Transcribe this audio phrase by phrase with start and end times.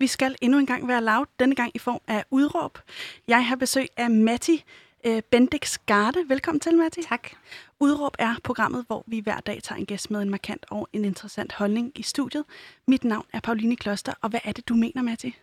[0.00, 2.78] Vi skal endnu en gang være loud, denne gang i form af udråb.
[3.28, 4.64] Jeg har besøg af Matti
[5.06, 6.24] øh, Bendix Garde.
[6.28, 7.02] Velkommen til, Matti.
[7.02, 7.28] Tak.
[7.80, 11.04] Udråb er programmet, hvor vi hver dag tager en gæst med en markant og en
[11.04, 12.44] interessant holdning i studiet.
[12.88, 15.36] Mit navn er Pauline Kloster, og hvad er det, du mener, Matti?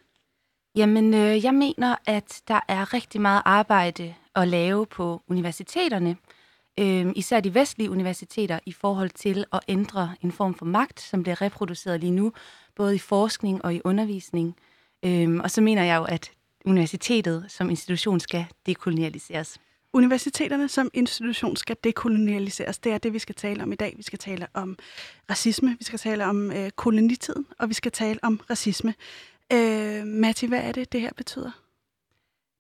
[0.76, 6.18] Jamen, øh, jeg mener, at der er rigtig meget arbejde at lave på universiteterne,
[6.80, 11.24] øh, især de vestlige universiteter, i forhold til at ændre en form for magt, som
[11.24, 12.32] bliver reproduceret lige nu,
[12.76, 14.56] både i forskning og i undervisning.
[15.06, 16.32] Øh, og så mener jeg jo, at
[16.66, 19.58] universitetet som institution skal dekolonialiseres.
[19.94, 22.78] Universiteterne som institution skal dekolonialiseres.
[22.78, 23.94] Det er det, vi skal tale om i dag.
[23.98, 24.78] Vi skal tale om
[25.30, 28.94] racisme, vi skal tale om øh, kolonitiden, og vi skal tale om racisme.
[29.54, 31.52] Øh, Matti, hvad er det, det her betyder?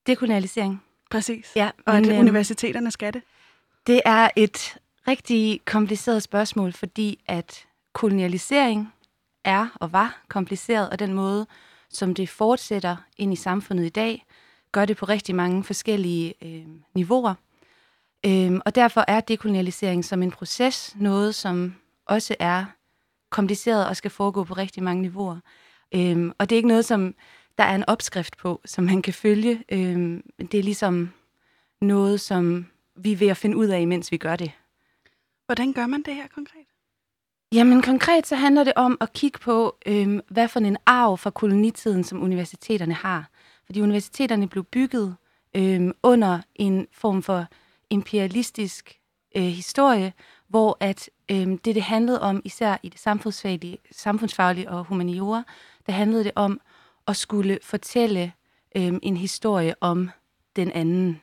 [0.07, 0.83] Dekolonialisering.
[1.11, 1.51] Præcis.
[1.55, 3.21] Ja, Og at øhm, universiteterne skal det.
[3.87, 4.77] Det er et
[5.07, 8.93] rigtig kompliceret spørgsmål, fordi at kolonialisering
[9.45, 11.47] er og var kompliceret, og den måde,
[11.89, 14.25] som det fortsætter ind i samfundet i dag,
[14.71, 17.33] gør det på rigtig mange forskellige øh, niveauer.
[18.25, 22.65] Øhm, og derfor er dekolonialisering som en proces noget, som også er
[23.29, 25.39] kompliceret og skal foregå på rigtig mange niveauer.
[25.95, 27.15] Øhm, og det er ikke noget, som
[27.57, 29.63] der er en opskrift på, som man kan følge.
[29.71, 31.11] Øhm, det er ligesom
[31.81, 32.65] noget, som
[32.95, 34.51] vi er ved at finde ud af, mens vi gør det.
[35.45, 36.74] Hvordan gør man det her konkret?
[37.55, 41.29] Jamen konkret så handler det om at kigge på, øhm, hvad for en arv fra
[41.29, 43.29] kolonitiden, som universiteterne har.
[43.65, 45.15] Fordi universiteterne blev bygget
[45.55, 47.45] øhm, under en form for
[47.89, 48.99] imperialistisk
[49.35, 50.13] øh, historie,
[50.47, 55.43] hvor at øhm, det, det handlede om, især i det samfundsfaglige, samfundsfaglige og humaniora,
[55.85, 56.61] der handlede det om
[57.07, 58.33] at skulle fortælle
[58.75, 60.09] øhm, en historie om
[60.55, 61.21] den anden.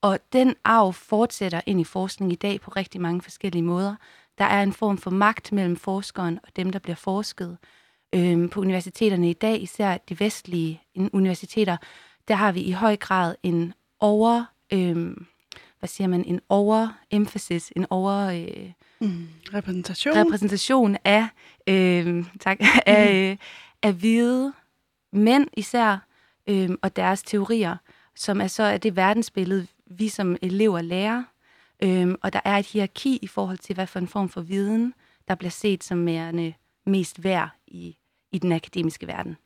[0.00, 3.94] Og den arv fortsætter ind i forskning i dag på rigtig mange forskellige måder.
[4.38, 7.58] Der er en form for magt mellem forskeren og dem, der bliver forsket.
[8.14, 11.76] Øhm, på universiteterne i dag, især de vestlige universiteter,
[12.28, 15.26] der har vi i høj grad en over, øhm,
[15.78, 18.72] hvad siger man, en overemphasis, en over øh,
[19.02, 19.28] Mm.
[19.54, 20.16] Repræsentation.
[20.16, 21.26] repræsentation af,
[21.66, 23.36] øh, tak, af, øh,
[23.82, 24.52] af hvide
[25.12, 26.06] mænd især,
[26.48, 27.76] øh, og deres teorier,
[28.16, 31.22] som er så er det verdensbillede, vi som elever lærer.
[31.82, 34.94] Øh, og der er et hierarki i forhold til, hvad for en form for viden,
[35.28, 36.54] der bliver set som værende
[36.86, 37.96] mest værd i,
[38.32, 39.36] i den akademiske verden.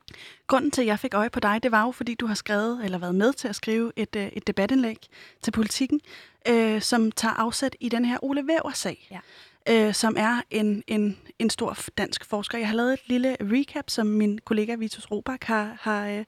[0.47, 2.85] Grunden til, at jeg fik øje på dig, det var jo, fordi du har skrevet,
[2.85, 4.97] eller været med til at skrive et, øh, et debatindlæg
[5.43, 6.01] til politikken,
[6.49, 9.89] øh, som tager afsæt i den her Ole Væver-sag, Ja.
[9.89, 12.59] øh, som er en, en, en stor dansk forsker.
[12.59, 16.25] Jeg har lavet et lille recap, som min kollega Vitus Robak har, har øh,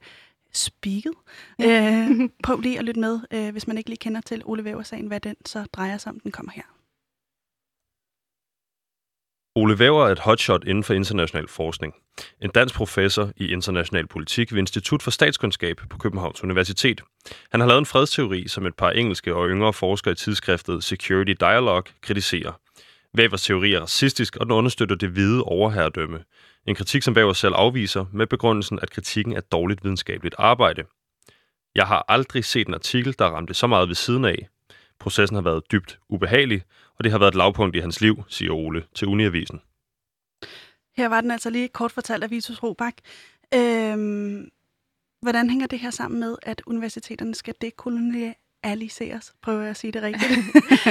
[0.53, 1.13] speaket.
[1.59, 2.07] Ja.
[2.09, 5.07] Øh, prøv lige at lytte med, øh, hvis man ikke lige kender til Ole Væver-sagen,
[5.07, 6.19] hvad den så drejer sig om.
[6.19, 6.63] Den kommer her.
[9.55, 11.93] Ole Væver er et hotshot inden for international forskning.
[12.41, 17.01] En dansk professor i international politik ved Institut for Statskundskab på Københavns Universitet.
[17.51, 21.33] Han har lavet en fredsteori, som et par engelske og yngre forskere i tidsskriftet Security
[21.39, 22.51] Dialogue kritiserer.
[23.13, 26.19] Vævers teori er racistisk, og den understøtter det hvide overherredømme.
[26.67, 30.83] En kritik, som Bauer selv afviser med begrundelsen, at kritikken er dårligt videnskabeligt arbejde.
[31.75, 34.47] Jeg har aldrig set en artikel, der ramte så meget ved siden af.
[34.99, 36.63] Processen har været dybt ubehagelig,
[36.95, 39.61] og det har været et lavpunkt i hans liv, siger Ole til Uniavisen.
[40.97, 42.93] Her var den altså lige kort fortalt af Vitus Robak.
[43.53, 44.49] Øhm,
[45.21, 47.55] hvordan hænger det her sammen med, at universiteterne skal
[48.63, 49.33] dekolonialiseres?
[49.41, 50.31] Prøver jeg at sige det rigtigt?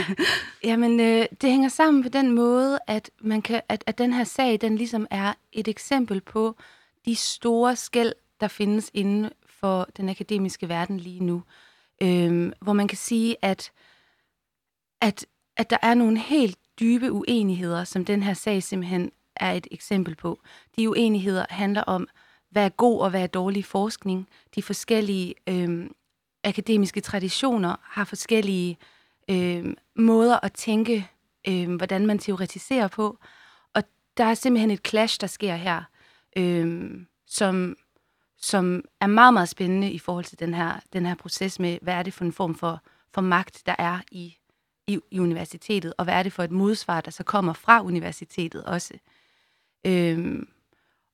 [0.71, 4.25] Jamen, øh, det hænger sammen på den måde, at, man kan, at, at den her
[4.25, 6.57] sag, den ligesom er et eksempel på
[7.05, 11.43] de store skæld, der findes inden for den akademiske verden lige nu.
[12.03, 13.73] Øhm, hvor man kan sige, at,
[15.01, 15.27] at,
[15.57, 20.15] at der er nogle helt dybe uenigheder, som den her sag simpelthen er et eksempel
[20.17, 20.41] på.
[20.77, 22.09] De uenigheder handler om,
[22.51, 24.29] hvad er god og hvad er dårlig forskning.
[24.55, 25.91] De forskellige øh,
[26.45, 28.79] akademiske traditioner har forskellige
[29.31, 31.09] øh, måder at tænke,
[31.49, 33.19] øh, hvordan man teoretiserer på.
[33.75, 33.83] Og
[34.17, 35.83] der er simpelthen et clash, der sker her,
[36.37, 36.91] øh,
[37.27, 37.77] som,
[38.37, 41.95] som er meget, meget spændende i forhold til den her, den her proces med, hvad
[41.95, 42.83] er det for en form for,
[43.15, 44.37] for magt, der er i,
[44.87, 48.65] i, i universitetet, og hvad er det for et modsvar, der så kommer fra universitetet
[48.65, 48.95] også.
[49.87, 50.43] Øh,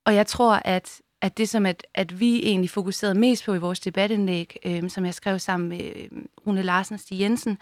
[0.05, 3.59] og jeg tror, at, at det, som at, at vi egentlig fokuserede mest på i
[3.59, 6.09] vores debatindlæg, øh, som jeg skrev sammen med øh,
[6.47, 7.59] Rune Larsen og Stig Jensen,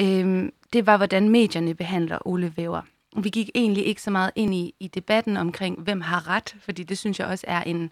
[0.00, 2.82] øh, det var, hvordan medierne behandler Ole Væver.
[3.16, 6.82] Vi gik egentlig ikke så meget ind i, i debatten omkring, hvem har ret, fordi
[6.82, 7.90] det synes jeg også er en,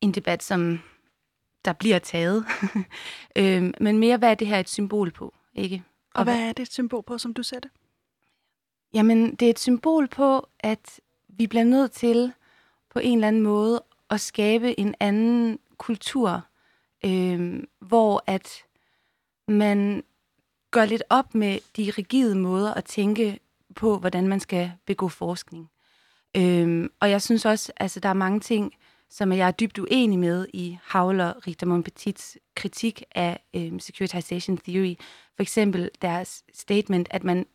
[0.00, 0.80] en debat, som
[1.64, 2.44] der bliver taget.
[3.38, 5.34] øh, men mere, hvad er det her et symbol på?
[5.54, 5.82] ikke?
[6.14, 7.70] Og hvad er det et symbol på, som du ser det?
[8.94, 12.32] Jamen, det er et symbol på, at vi bliver nødt til
[12.90, 16.42] på en eller anden måde at skabe en anden kultur,
[17.04, 18.64] øh, hvor at
[19.48, 20.04] man
[20.70, 23.40] gør lidt op med de rigide måder at tænke
[23.74, 25.70] på, hvordan man skal begå forskning.
[26.36, 28.74] Øhm, og jeg synes også, altså der er mange ting,
[29.10, 34.58] som jeg er dybt uenig med i Havler og Richter Montpetits kritik af øhm, securitization
[34.58, 34.94] theory.
[35.36, 37.46] For eksempel deres statement, at man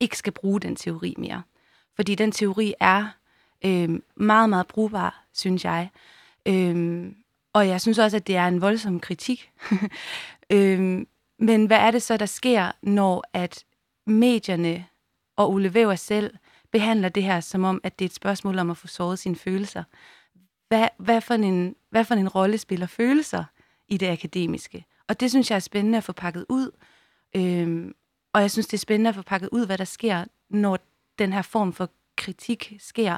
[0.00, 1.42] ikke skal bruge den teori mere.
[1.96, 3.08] Fordi den teori er
[3.66, 5.90] Øh, meget, meget brugbar, synes jeg.
[6.46, 7.12] Øh,
[7.52, 9.50] og jeg synes også, at det er en voldsom kritik.
[10.50, 11.06] øh,
[11.38, 13.64] men hvad er det så, der sker, når at
[14.06, 14.86] medierne
[15.36, 16.34] og Ole Væver selv
[16.72, 19.36] behandler det her som om, at det er et spørgsmål om at få såret sine
[19.36, 19.84] følelser?
[20.68, 23.44] Hvad, hvad, for en, hvad for en rolle spiller følelser
[23.88, 24.84] i det akademiske?
[25.08, 26.70] Og det synes jeg er spændende at få pakket ud.
[27.36, 27.94] Øhm,
[28.32, 30.78] og jeg synes, det er spændende at få pakket ud, hvad der sker, når
[31.18, 33.16] den her form for kritik sker.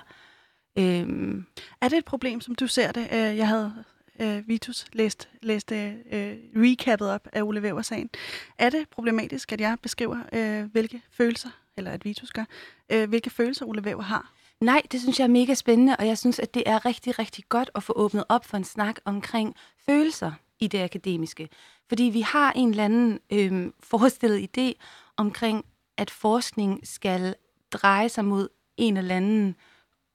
[0.78, 1.46] Øhm.
[1.80, 3.08] Er det et problem, som du ser det?
[3.12, 3.84] Øh, jeg havde
[4.20, 5.74] øh, Vitus læst, læste
[6.12, 8.10] øh, øh, recappet op af Ole Væver-sagen.
[8.58, 12.44] Er det problematisk, at jeg beskriver, øh, hvilke følelser, eller at Vitus gør,
[12.90, 14.32] øh, hvilke følelser Ole Væver har?
[14.60, 17.44] Nej, det synes jeg er mega spændende, og jeg synes, at det er rigtig, rigtig
[17.48, 19.54] godt at få åbnet op for en snak omkring
[19.86, 21.48] følelser i det akademiske.
[21.88, 24.72] Fordi vi har en eller anden øh, forestillet idé
[25.16, 25.64] omkring,
[25.96, 27.34] at forskning skal
[27.72, 29.56] dreje sig mod en eller anden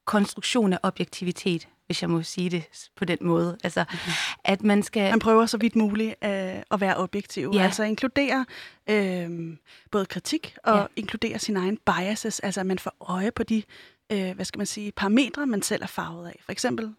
[0.05, 3.57] konstruktion af objektivitet hvis jeg må sige det på den måde.
[3.63, 4.11] Altså, mm-hmm.
[4.43, 5.09] at man skal...
[5.09, 6.29] Man prøver så vidt muligt øh,
[6.71, 7.51] at være objektiv.
[7.53, 7.63] Ja.
[7.63, 8.45] Altså inkludere
[8.89, 9.57] øh,
[9.91, 10.85] både kritik og ja.
[10.95, 12.39] inkludere sin egen biases.
[12.39, 13.63] Altså at man får øje på de,
[14.11, 16.39] øh, hvad skal man sige, parametre, man selv er farvet af.
[16.45, 16.93] For eksempel,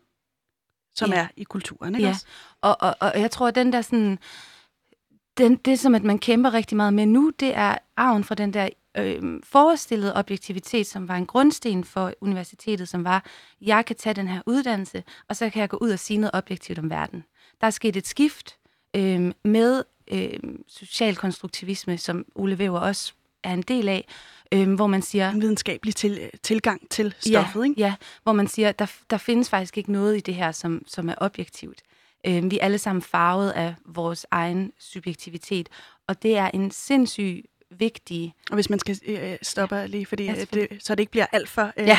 [0.94, 1.19] som ja.
[1.19, 1.94] er i kulturen.
[1.94, 2.16] Ikke ja.
[2.60, 4.19] Og, og, og jeg tror, at den der sådan...
[5.38, 8.52] Den, det, som at man kæmper rigtig meget med nu, det er arven fra den
[8.52, 13.25] der øh, forestillede objektivitet, som var en grundsten for universitetet, som var,
[13.61, 16.34] jeg kan tage den her uddannelse, og så kan jeg gå ud og sige noget
[16.34, 17.25] objektivt om verden.
[17.61, 18.56] Der er sket et skift
[18.96, 20.38] øh, med øh,
[20.69, 23.12] socialkonstruktivisme, som Ole Weber også
[23.43, 24.08] er en del af,
[24.55, 25.31] øh, hvor man siger...
[25.31, 27.81] En videnskabelig til, tilgang til stoffet, ja, ikke?
[27.81, 31.08] Ja, hvor man siger, der, der findes faktisk ikke noget i det her, som, som
[31.08, 31.82] er objektivt.
[32.26, 35.69] Øh, vi er alle sammen farvet af vores egen subjektivitet,
[36.08, 37.44] og det er en sindssyg
[37.78, 38.34] vigtige.
[38.50, 41.48] Og hvis man skal øh, stoppe lige, fordi ja, det, så det ikke bliver alt
[41.48, 41.98] for øh, ja.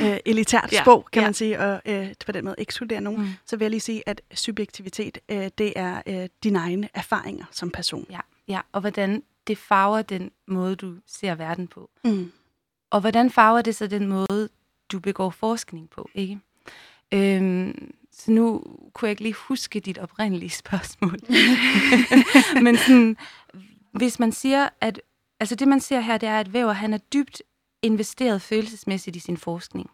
[0.12, 0.82] øh, elitært ja.
[0.82, 1.26] sprog, kan ja.
[1.26, 3.28] man sige, og øh, på den måde ekskludere nogen, mm.
[3.46, 7.70] så vil jeg lige sige, at subjektivitet, øh, det er øh, dine egne erfaringer som
[7.70, 8.06] person.
[8.10, 8.20] Ja.
[8.48, 11.90] ja, og hvordan det farver den måde, du ser verden på.
[12.04, 12.32] Mm.
[12.90, 14.48] Og hvordan farver det så den måde,
[14.92, 16.38] du begår forskning på, ikke?
[17.14, 18.62] Øhm, så nu
[18.92, 21.18] kunne jeg ikke lige huske dit oprindelige spørgsmål.
[22.64, 23.16] Men sådan,
[23.92, 25.00] hvis man siger, at
[25.40, 27.42] altså det man ser her, det er, at Væver han er dybt
[27.82, 29.90] investeret følelsesmæssigt i sin forskning.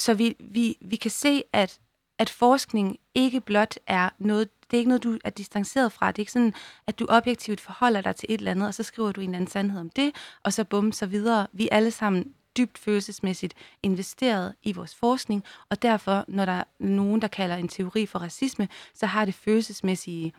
[0.00, 1.78] Så vi, vi, vi kan se, at,
[2.18, 6.10] at forskning ikke blot er noget, det er ikke noget, du er distanceret fra.
[6.10, 6.54] Det er ikke sådan,
[6.86, 9.36] at du objektivt forholder dig til et eller andet, og så skriver du en eller
[9.36, 11.46] anden sandhed om det, og så bum, så videre.
[11.52, 16.64] Vi er alle sammen dybt følelsesmæssigt investeret i vores forskning, og derfor, når der er
[16.78, 20.32] nogen, der kalder en teori for racisme, så har det følelsesmæssige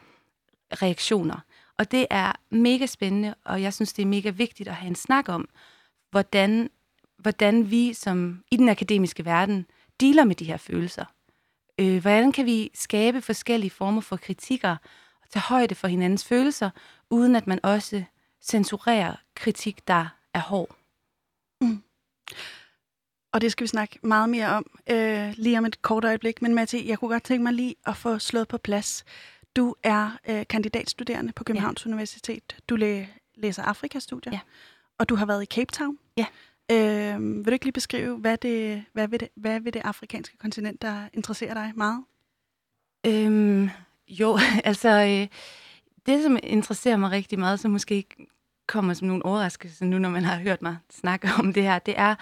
[0.72, 1.40] reaktioner.
[1.78, 4.96] Og det er mega spændende, og jeg synes, det er mega vigtigt at have en
[4.96, 5.50] snak om,
[6.12, 6.70] hvordan,
[7.18, 9.66] hvordan vi som i den akademiske verden
[10.00, 11.06] dealer med de her følelser.
[11.80, 14.76] Øh, hvordan kan vi skabe forskellige former for kritikker
[15.22, 16.70] og tage højde for hinandens følelser,
[17.10, 18.04] uden at man også
[18.42, 20.76] censurerer kritik, der er hård.
[21.62, 21.84] Mm.
[23.32, 26.42] Og det skal vi snakke meget mere om øh, lige om et kort øjeblik.
[26.42, 29.06] Men Matti, jeg kunne godt tænke mig lige at få slået på plads,
[29.56, 31.90] du er øh, kandidatstuderende på Københavns ja.
[31.90, 32.56] Universitet.
[32.70, 33.06] Du læ-
[33.36, 34.40] læser Afrikastudier, ja.
[34.98, 35.98] og du har været i Cape Town.
[36.18, 36.26] Ja.
[36.72, 40.38] Øh, vil du ikke lige beskrive, hvad, det, hvad, ved det, hvad ved det afrikanske
[40.38, 42.04] kontinent, der interesserer dig meget?
[43.06, 43.70] Øhm,
[44.08, 45.28] jo, altså øh,
[46.06, 48.06] det, som interesserer mig rigtig meget, som måske
[48.68, 51.94] kommer som nogle overraskelse nu, når man har hørt mig snakke om det her, det
[51.98, 52.16] er,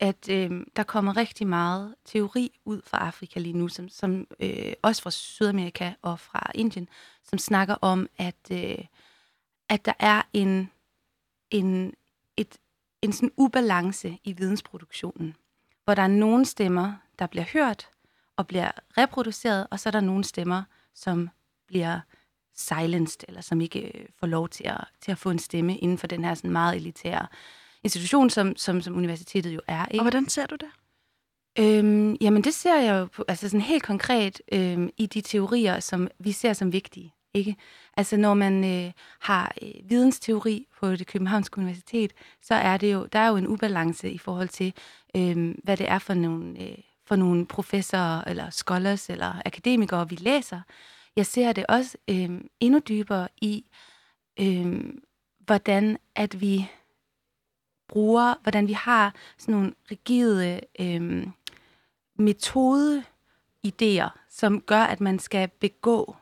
[0.00, 4.72] at øh, der kommer rigtig meget teori ud fra Afrika lige nu, som, som øh,
[4.82, 6.88] også fra Sydamerika og fra Indien,
[7.22, 8.84] som snakker om, at, øh,
[9.68, 10.70] at der er en,
[11.50, 11.94] en,
[12.36, 12.56] et,
[13.02, 15.36] en sådan ubalance i vidensproduktionen,
[15.84, 17.88] hvor der er nogle stemmer, der bliver hørt
[18.36, 20.62] og bliver reproduceret, og så er der nogle stemmer,
[20.94, 21.30] som
[21.66, 22.00] bliver
[22.56, 25.98] silenced, eller som ikke øh, får lov til at, til at få en stemme inden
[25.98, 27.26] for den her sådan meget elitære
[27.84, 29.86] institution, som, som, som universitetet jo er.
[29.86, 30.00] Ikke?
[30.00, 30.68] Og hvordan ser du det?
[31.58, 35.80] Øhm, jamen det ser jeg jo på, altså sådan helt konkret øhm, i de teorier,
[35.80, 37.14] som vi ser som vigtige.
[37.34, 37.56] Ikke?
[37.96, 43.06] Altså når man øh, har øh, vidensteori på det Københavnske Universitet, så er det jo,
[43.12, 44.74] der er jo en ubalance i forhold til,
[45.16, 50.16] øh, hvad det er for nogle, øh, for nogle professorer eller scholars eller akademikere, vi
[50.16, 50.60] læser.
[51.16, 53.64] Jeg ser det også øh, endnu dybere i,
[54.40, 54.84] øh,
[55.38, 56.70] hvordan at vi
[57.88, 61.26] bruger, hvordan vi har sådan nogle rigide øh,
[62.20, 66.16] metodeidéer, som gør, at man skal begå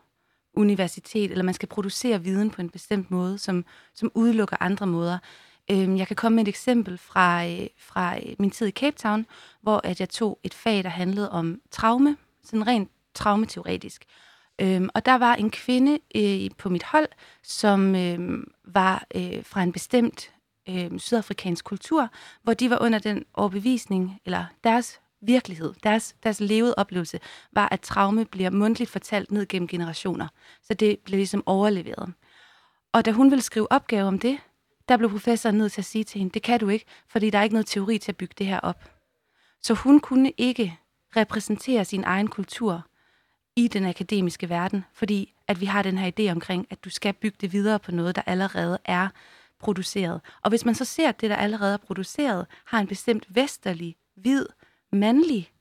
[0.54, 5.18] universitet, eller man skal producere viden på en bestemt måde, som, som udelukker andre måder.
[5.70, 8.96] Øh, jeg kan komme med et eksempel fra, øh, fra øh, min tid i Cape
[8.96, 9.26] Town,
[9.61, 14.04] hvor at jeg tog et fag, der handlede om traume, sådan rent traumeteoretisk.
[14.61, 17.09] Øhm, og der var en kvinde øh, på mit hold,
[17.42, 20.32] som øh, var øh, fra en bestemt
[20.68, 22.09] øh, sydafrikansk kultur,
[22.42, 27.21] hvor de var under den overbevisning, eller deres virkelighed, deres, deres levede oplevelse,
[27.52, 30.28] var, at traume bliver mundtligt fortalt ned gennem generationer.
[30.62, 32.12] Så det blev ligesom overleveret.
[32.92, 34.38] Og da hun ville skrive opgave om det,
[34.88, 37.38] der blev professoren nødt til at sige til hende, det kan du ikke, fordi der
[37.38, 38.90] er ikke noget teori til at bygge det her op.
[39.62, 40.78] Så hun kunne ikke
[41.16, 42.87] repræsentere sin egen kultur
[43.56, 47.12] i den akademiske verden, fordi at vi har den her idé omkring, at du skal
[47.12, 49.09] bygge det videre på noget, der allerede er
[49.59, 50.21] produceret.
[50.42, 53.97] Og hvis man så ser, at det, der allerede er produceret, har en bestemt vesterlig,
[54.16, 54.47] hvid,
[54.92, 55.52] mandlig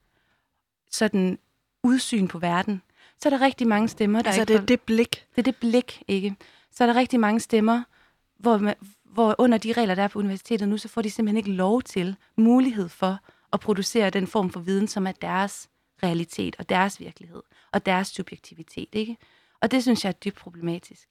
[0.91, 1.39] sådan
[1.83, 2.81] udsyn på verden,
[3.17, 4.53] så er der rigtig mange stemmer, der altså, ikke...
[4.53, 5.25] det er det blik.
[5.35, 6.35] Det er det blik, ikke?
[6.71, 7.83] Så er der rigtig mange stemmer,
[8.39, 11.37] hvor, man, hvor under de regler, der er på universitetet nu, så får de simpelthen
[11.37, 13.19] ikke lov til, mulighed for
[13.53, 15.69] at producere den form for viden, som er deres
[16.03, 17.41] realitet og deres virkelighed
[17.71, 18.89] og deres subjektivitet.
[18.93, 19.17] Ikke?
[19.61, 21.09] Og det synes jeg er dybt problematisk.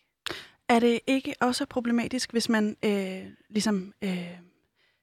[0.69, 4.31] Er det ikke også problematisk, hvis man øh, ligesom øh,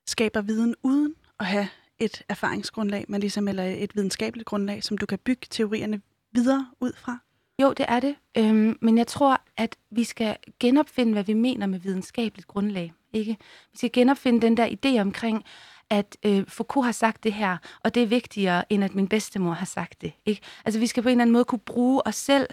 [0.06, 1.67] skaber viden uden at have
[2.00, 6.01] et erfaringsgrundlag, men ligesom, eller et videnskabeligt grundlag, som du kan bygge teorierne
[6.32, 7.17] videre ud fra?
[7.62, 8.15] Jo, det er det.
[8.38, 12.94] Øhm, men jeg tror, at vi skal genopfinde, hvad vi mener med videnskabeligt grundlag.
[13.13, 13.38] Ikke?
[13.72, 15.44] Vi skal genopfinde den der idé omkring,
[15.89, 19.53] at øh, Foucault har sagt det her, og det er vigtigere, end at min bedstemor
[19.53, 20.13] har sagt det.
[20.25, 20.41] Ikke?
[20.65, 22.48] Altså, vi skal på en eller anden måde kunne bruge os selv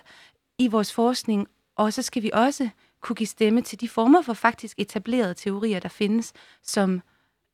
[0.58, 2.68] i vores forskning, og så skal vi også
[3.00, 7.02] kunne give stemme til de former for faktisk etablerede teorier, der findes, som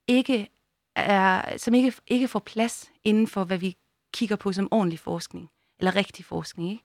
[0.09, 0.49] ikke,
[0.97, 3.77] er, som ikke, ikke får plads inden for, hvad vi
[4.13, 6.71] kigger på som ordentlig forskning, eller rigtig forskning.
[6.71, 6.85] Ikke?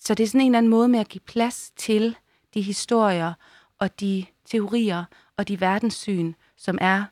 [0.00, 2.16] Så det er sådan en eller anden måde med at give plads til
[2.54, 3.32] de historier
[3.78, 5.04] og de teorier
[5.36, 7.04] og de verdenssyn, som er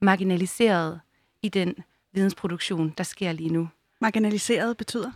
[0.00, 1.00] marginaliseret
[1.42, 1.74] i den
[2.12, 3.68] vidensproduktion, der sker lige nu.
[4.00, 5.10] Marginaliseret betyder?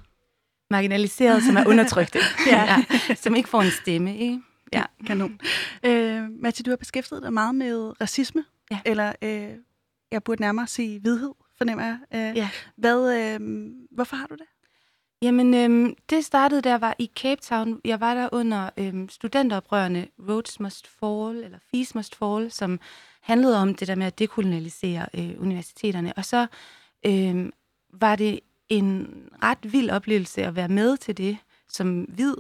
[0.71, 2.19] Marginaliseret, som er undertrykte.
[2.47, 2.85] ja.
[3.09, 3.15] ja.
[3.15, 4.41] Som ikke får en stemme, ikke?
[4.73, 4.85] Ja.
[5.07, 5.41] Kanon.
[5.83, 8.81] Øh, Mathie, du har beskæftiget dig meget med racisme, ja.
[8.85, 9.51] eller øh,
[10.11, 11.99] jeg burde nærmere sige hvidhed, fornemmer jeg.
[12.15, 12.49] Øh, ja.
[12.77, 14.47] hvad, øh, hvorfor har du det?
[15.23, 17.81] Jamen, øhm, det startede, der var i Cape Town.
[17.85, 22.81] Jeg var der under øhm, studenteroprørende Roads Must Fall, eller Fees Must Fall, som
[23.23, 26.13] handlede om det der med at dekolonialisere øh, universiteterne.
[26.17, 26.47] Og så
[27.07, 27.51] øh,
[27.93, 29.09] var det en
[29.43, 31.39] ret vild oplevelse at være med til det
[31.69, 32.35] som hvid,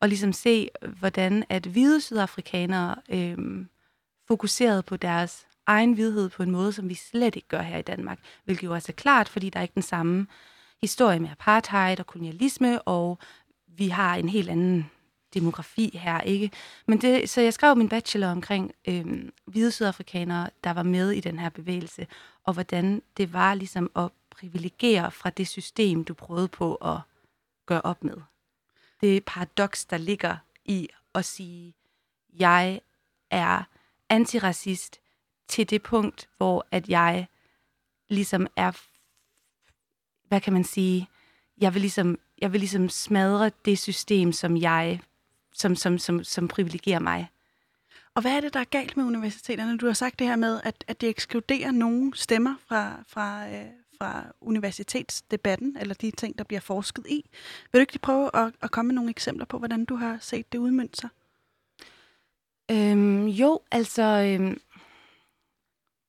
[0.00, 3.66] og ligesom se, hvordan at hvide sydafrikanere øh,
[4.28, 7.82] fokuserede på deres egen hvidhed på en måde, som vi slet ikke gør her i
[7.82, 8.18] Danmark.
[8.44, 10.26] Hvilket jo også er klart, fordi der er ikke den samme
[10.80, 13.18] historie med apartheid og kolonialisme, og
[13.66, 14.90] vi har en helt anden
[15.34, 16.50] demografi her, ikke?
[16.86, 21.20] Men det, så jeg skrev min bachelor omkring øh, hvide sydafrikanere, der var med i
[21.20, 22.06] den her bevægelse,
[22.44, 26.98] og hvordan det var ligesom at privilegere fra det system, du prøvede på at
[27.66, 28.16] gøre op med.
[29.00, 31.74] Det paradoks, der ligger i at sige,
[32.38, 32.80] jeg
[33.30, 33.62] er
[34.08, 35.00] antiracist
[35.48, 37.26] til det punkt, hvor at jeg
[38.08, 38.72] ligesom er,
[40.28, 41.08] hvad kan man sige,
[41.58, 45.00] jeg vil ligesom, jeg vil ligesom smadre det system, som jeg
[45.54, 47.28] som, som, som, som privilegerer mig.
[48.14, 49.78] Og hvad er det, der er galt med universiteterne?
[49.78, 53.66] Du har sagt det her med, at, at det ekskluderer nogle stemmer fra, fra, øh,
[53.98, 57.30] fra universitetsdebatten, eller de ting, der bliver forsket i.
[57.72, 60.18] Vil du ikke lige prøve at, at komme med nogle eksempler på, hvordan du har
[60.20, 61.08] set det udmyndte sig?
[62.70, 64.02] Øhm, jo, altså...
[64.02, 64.60] Øhm,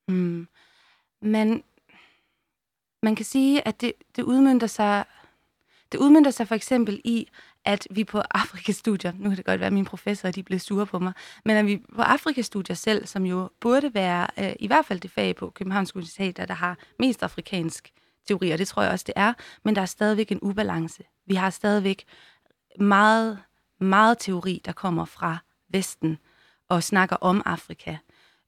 [0.08, 0.48] hmm,
[1.22, 1.64] man,
[3.04, 5.06] man kan sige, at det, det udmyndter sig...
[5.92, 7.28] Det udmyndter sig for eksempel i,
[7.66, 10.86] at vi på Afrikastudier, nu kan det godt være, at mine professorer de blev sure
[10.86, 11.14] på mig,
[11.46, 15.12] men at vi på Afrikastudier selv, som jo burde være øh, i hvert fald det
[15.12, 17.92] fag på Københavns Universitet, der har mest afrikansk
[18.28, 21.04] teori, og det tror jeg også, det er, men der er stadigvæk en ubalance.
[21.26, 22.06] Vi har stadigvæk
[22.80, 23.40] meget,
[23.80, 25.38] meget teori, der kommer fra
[25.70, 26.18] Vesten
[26.70, 27.98] og snakker om Afrika.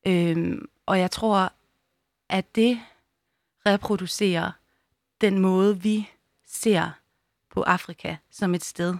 [0.07, 1.53] Øhm, og jeg tror,
[2.29, 2.79] at det
[3.65, 4.51] reproducerer
[5.21, 6.09] den måde, vi
[6.47, 6.91] ser
[7.57, 8.95] på Afrika som et sted.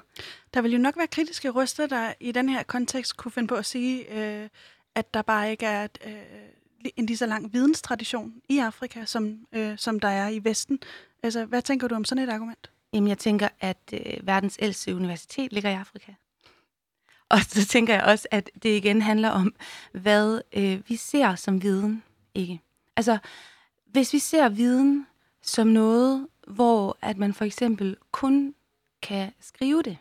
[0.53, 3.55] Der vil jo nok være kritiske røster, der i den her kontekst kunne finde på
[3.55, 4.49] at sige, øh,
[4.95, 9.77] at der bare ikke er øh, en lige så lang videnstradition i Afrika, som, øh,
[9.77, 10.79] som der er i Vesten.
[11.23, 12.71] Altså, hvad tænker du om sådan et argument?
[12.93, 16.11] Jamen, jeg tænker, at øh, verdens ældste universitet ligger i Afrika.
[17.29, 19.55] Og så tænker jeg også, at det igen handler om,
[19.91, 22.03] hvad øh, vi ser som viden,
[22.35, 22.61] ikke?
[22.95, 23.17] Altså,
[23.85, 25.07] hvis vi ser viden
[25.41, 28.55] som noget, hvor at man for eksempel kun
[29.01, 29.97] kan skrive det.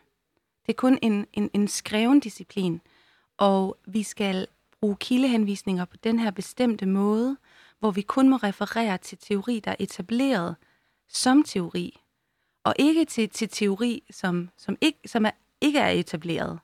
[0.66, 2.80] Det er kun en, en, en skreven disciplin,
[3.36, 4.46] og vi skal
[4.80, 7.36] bruge kildehenvisninger på den her bestemte måde,
[7.78, 10.56] hvor vi kun må referere til teori, der er etableret
[11.08, 12.00] som teori,
[12.64, 16.58] og ikke til, til teori, som, som, ikke, som er, ikke er etableret,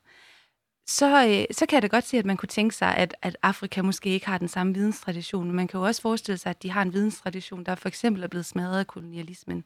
[0.93, 3.37] så, øh, så kan jeg da godt se, at man kunne tænke sig, at, at
[3.41, 5.47] Afrika måske ikke har den samme videnstradition.
[5.47, 8.23] Men man kan jo også forestille sig, at de har en videnstradition, der for eksempel
[8.23, 9.63] er blevet smadret af kolonialismen.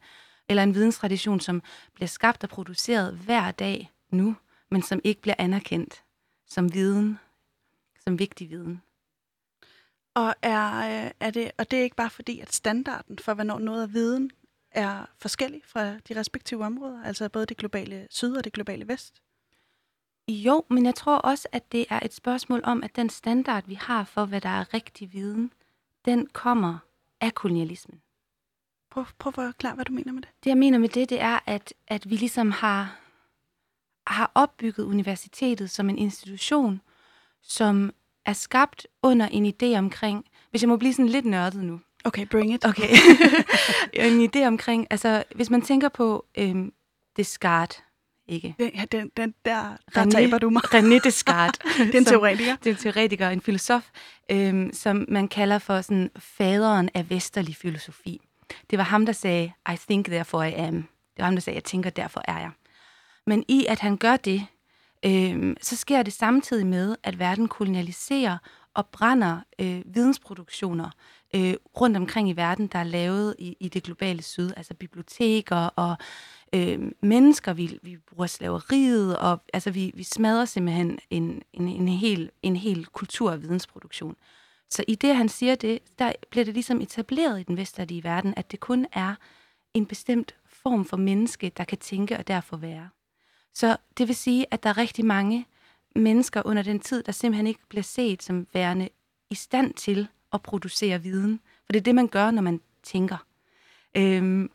[0.48, 1.62] Eller en videnstradition, som
[1.94, 4.36] bliver skabt og produceret hver dag nu,
[4.70, 6.02] men som ikke bliver anerkendt
[6.46, 7.18] som viden,
[8.04, 8.82] som vigtig viden.
[10.14, 13.58] Og er, øh, er det, og det er ikke bare fordi, at standarden for, hvornår
[13.58, 14.30] noget er viden
[14.70, 19.22] er forskellig fra de respektive områder, altså både det globale syd og det globale vest?
[20.28, 23.74] Jo, men jeg tror også, at det er et spørgsmål om, at den standard, vi
[23.74, 25.52] har for, hvad der er rigtig viden,
[26.04, 26.78] den kommer
[27.20, 28.00] af kolonialismen.
[28.90, 30.30] Prøv, prøv at forklare, hvad du mener med det.
[30.44, 33.00] Det, jeg mener med det, det er, at, at vi ligesom har,
[34.06, 36.80] har opbygget universitetet som en institution,
[37.42, 37.92] som
[38.24, 41.80] er skabt under en idé omkring, hvis jeg må blive sådan lidt nørdet nu.
[42.04, 42.64] Okay, bring it.
[42.64, 42.88] Okay.
[43.92, 46.72] en idé omkring, altså hvis man tænker på øhm,
[47.16, 47.82] Descartes,
[48.28, 48.54] ikke?
[48.58, 50.62] Ja, den, den der, der René, taber du mig.
[50.74, 51.58] René Descartes.
[51.78, 52.56] det er en teoretiker.
[52.56, 53.90] Det er en teoretiker, en filosof,
[54.30, 58.20] øhm, som man kalder for sådan faderen af vesterlig filosofi.
[58.70, 60.74] Det var ham, der sagde, I think, therefore I am.
[60.74, 62.50] Det var ham, der sagde, jeg tænker, derfor er jeg.
[63.26, 64.46] Men i at han gør det,
[65.04, 68.38] øhm, så sker det samtidig med, at verden kolonialiserer
[68.74, 70.90] og brænder øh, vidensproduktioner
[71.34, 75.56] øh, rundt omkring i verden, der er lavet i, i det globale syd, altså biblioteker
[75.56, 75.96] og
[76.52, 81.88] øh, mennesker, vi, vi bruger slaveriet, og altså, vi, vi smadrer simpelthen en, en, en,
[81.88, 84.16] hel, en hel kultur- og vidensproduktion.
[84.70, 88.34] Så i det, han siger det, der bliver det ligesom etableret i den vestlige verden,
[88.36, 89.14] at det kun er
[89.74, 92.88] en bestemt form for menneske, der kan tænke og derfor være.
[93.54, 95.46] Så det vil sige, at der er rigtig mange
[95.96, 98.88] mennesker under den tid, der simpelthen ikke bliver set som værende
[99.30, 101.40] i stand til at producere viden.
[101.66, 103.26] For det er det, man gør, når man tænker.
[103.96, 104.50] Øhm,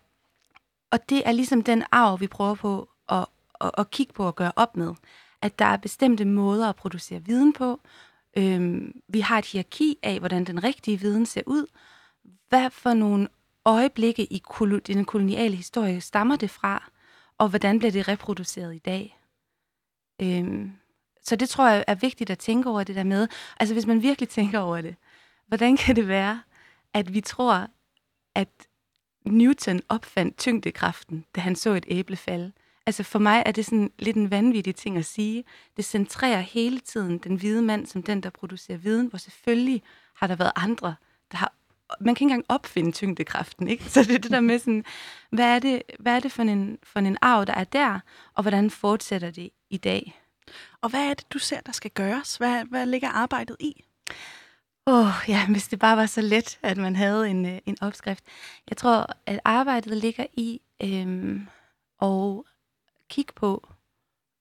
[0.93, 3.25] og det er ligesom den arv, vi prøver på at,
[3.61, 4.93] at, at kigge på og gøre op med.
[5.41, 7.81] At der er bestemte måder at producere viden på.
[8.37, 11.65] Øhm, vi har et hierarki af, hvordan den rigtige viden ser ud.
[12.49, 13.27] Hvad for nogle
[13.65, 14.43] øjeblikke i
[14.87, 16.91] den koloniale historie stammer det fra?
[17.37, 19.19] Og hvordan bliver det reproduceret i dag?
[20.21, 20.71] Øhm,
[21.23, 23.27] så det tror jeg er vigtigt at tænke over det der med.
[23.59, 24.95] Altså hvis man virkelig tænker over det.
[25.47, 26.41] Hvordan kan det være,
[26.93, 27.67] at vi tror,
[28.35, 28.49] at
[29.25, 32.51] Newton opfandt tyngdekraften, da han så et æble falde.
[32.85, 35.43] Altså for mig er det sådan lidt en vanvittig ting at sige.
[35.77, 39.83] Det centrerer hele tiden den hvide mand som den, der producerer viden, hvor selvfølgelig
[40.15, 40.95] har der været andre,
[41.31, 41.53] der har
[41.99, 43.83] man kan ikke engang opfinde tyngdekraften, ikke?
[43.89, 44.85] Så det er det der med sådan,
[45.29, 47.99] hvad er det, hvad er det for, en, for en arv, der er der,
[48.33, 50.21] og hvordan fortsætter det i dag?
[50.81, 52.37] Og hvad er det, du ser, der skal gøres?
[52.37, 53.83] Hvad, hvad ligger arbejdet i?
[54.87, 57.77] Åh, oh, ja, hvis det bare var så let, at man havde en, øh, en
[57.81, 58.23] opskrift.
[58.69, 61.47] Jeg tror, at arbejdet ligger i øhm,
[62.01, 62.43] at
[63.09, 63.67] kigge på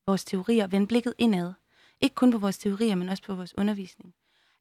[0.07, 1.52] vores teorier, vende blikket indad.
[2.00, 4.14] Ikke kun på vores teorier, men også på vores undervisning.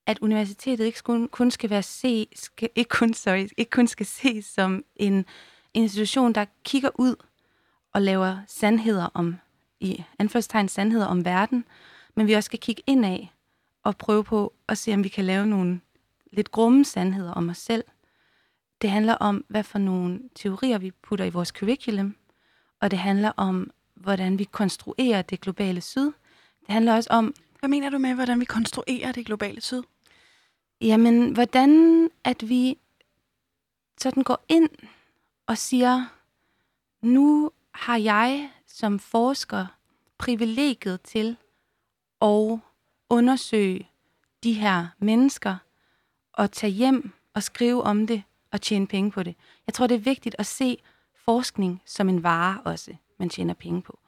[0.06, 4.06] At universitetet ikke kun, kun skal være se, skal, ikke kun, sorry, ikke kun skal
[4.06, 5.26] ses som en
[5.74, 7.16] institution, der kigger ud
[7.94, 9.36] og laver sandheder om,
[9.80, 11.66] i anførstegn sandheder om verden,
[12.16, 13.28] men vi også skal kigge indad
[13.84, 15.82] og prøve på at se, om vi kan lave nogle
[16.32, 17.84] lidt grumme sandheder om os selv.
[18.82, 22.16] Det handler om, hvad for nogle teorier vi putter i vores curriculum,
[22.80, 26.06] og det handler om, hvordan vi konstruerer det globale syd.
[26.60, 27.34] Det handler også om...
[27.60, 29.82] Hvad mener du med, hvordan vi konstruerer det globale syd?
[30.82, 32.78] Jamen, hvordan at vi
[33.98, 34.70] sådan går ind
[35.48, 36.06] og siger,
[37.02, 39.66] nu har jeg som forsker
[40.18, 41.38] privilegiet til
[42.22, 42.60] at
[43.12, 43.90] undersøge
[44.44, 45.56] de her mennesker
[46.34, 49.36] og tage hjem og skrive om det og tjene penge på det.
[49.68, 50.78] Jeg tror, det er vigtigt at se
[51.26, 54.00] forskning som en vare også, man tjener penge på.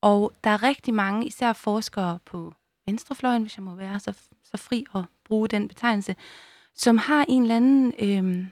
[0.00, 2.54] Og der er rigtig mange, især forskere på
[2.86, 4.12] venstrefløjen, hvis jeg må være så,
[4.44, 6.16] så fri at bruge den betegnelse,
[6.74, 8.46] som har en eller anden, øh,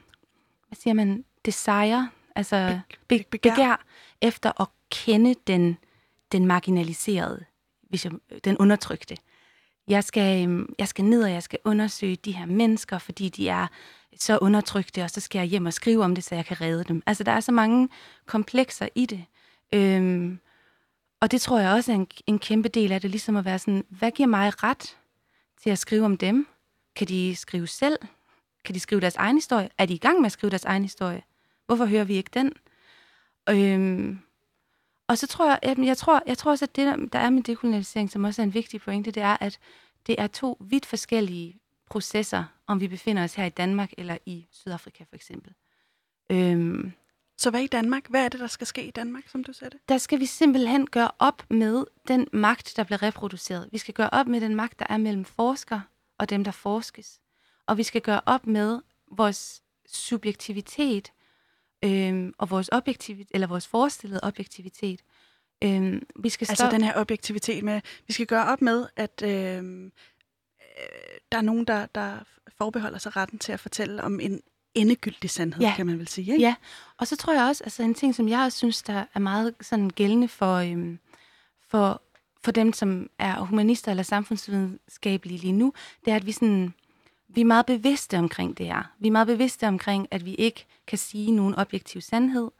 [0.68, 3.50] hvad siger man, desire, altså be, be, begær.
[3.50, 3.84] begær
[4.20, 5.78] efter at kende den,
[6.32, 7.44] den marginaliserede,
[7.88, 8.12] hvis jeg,
[8.44, 9.16] den undertrykte
[9.88, 13.48] jeg skal, øhm, jeg skal ned, og jeg skal undersøge de her mennesker, fordi de
[13.48, 13.66] er
[14.16, 16.84] så undertrykte, og så skal jeg hjem og skrive om det, så jeg kan redde
[16.84, 17.02] dem.
[17.06, 17.88] Altså, der er så mange
[18.26, 19.24] komplekser i det.
[19.74, 20.38] Øhm,
[21.20, 23.58] og det tror jeg også er en, en kæmpe del af det, ligesom at være
[23.58, 24.96] sådan, hvad giver mig ret
[25.62, 26.46] til at skrive om dem?
[26.96, 27.98] Kan de skrive selv?
[28.64, 29.68] Kan de skrive deres egen historie?
[29.78, 31.22] Er de i gang med at skrive deres egen historie?
[31.66, 32.52] Hvorfor hører vi ikke den?
[33.48, 34.20] Øhm,
[35.10, 37.42] og så tror jeg, jeg, jeg, tror, jeg tror også, at det, der er med
[37.42, 39.58] dekolonialisering, som også er en vigtig pointe, det er, at
[40.06, 44.46] det er to vidt forskellige processer, om vi befinder os her i Danmark eller i
[44.50, 45.54] Sydafrika for eksempel.
[46.30, 46.92] Øhm,
[47.38, 48.08] Så hvad i Danmark?
[48.08, 49.80] Hvad er det, der skal ske i Danmark, som du ser det?
[49.88, 53.68] der skal vi simpelthen gøre op med den magt, der bliver reproduceret.
[53.72, 55.82] Vi skal gøre op med den magt, der er mellem forskere
[56.18, 57.20] og dem, der forskes.
[57.66, 58.80] Og vi skal gøre op med
[59.12, 61.12] vores subjektivitet
[61.84, 65.00] øhm, og vores objektivitet, eller vores forestillede objektivitet.
[65.64, 69.22] Øhm, vi skal Altså stoppe- den her objektivitet med, vi skal gøre op med, at
[69.24, 69.60] øh, øh,
[71.32, 72.18] der er nogen, der, der
[72.58, 74.40] forbeholder sig retten til at fortælle om en
[74.74, 75.72] endegyldig sandhed, Ja.
[75.76, 76.32] kan man vel sige.
[76.32, 76.44] Ikke?
[76.44, 76.54] Ja,
[76.98, 79.54] og så tror jeg også, altså en ting, som jeg også synes, der er meget
[79.60, 80.98] sådan gældende for, øhm,
[81.68, 82.02] for,
[82.44, 85.72] for dem, som er humanister eller samfundsvidenskabelige lige nu,
[86.04, 86.74] det er, at vi, sådan,
[87.34, 88.92] vi er meget bevidste omkring det her.
[88.98, 92.50] Vi er meget bevidste omkring, at vi ikke kan sige nogen objektiv sandhed,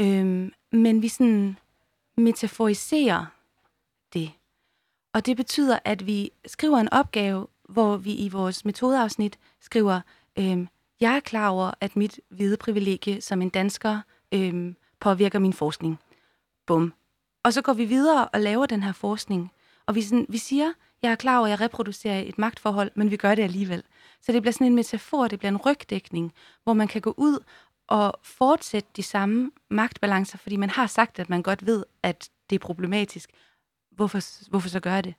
[0.00, 1.56] øhm, men vi sådan
[2.16, 3.26] metaforiserer
[4.12, 4.30] det.
[5.12, 10.00] Og det betyder, at vi skriver en opgave, hvor vi i vores metodeafsnit skriver,
[10.38, 10.68] øhm,
[11.00, 14.00] jeg er klar over, at mit hvide privilegie som en dansker
[14.32, 15.98] øhm, påvirker min forskning.
[16.66, 16.92] Bum.
[17.42, 19.52] Og så går vi videre og laver den her forskning.
[19.86, 23.10] Og vi, sådan, vi siger, jeg er klar over, at jeg reproducerer et magtforhold, men
[23.10, 23.82] vi gør det alligevel.
[24.26, 26.32] Så det bliver sådan en metafor, det bliver en rygdækning,
[26.64, 27.38] hvor man kan gå ud
[27.86, 32.56] og fortsætte de samme magtbalancer, fordi man har sagt, at man godt ved, at det
[32.56, 33.30] er problematisk.
[33.90, 35.14] Hvorfor, hvorfor så gøre det?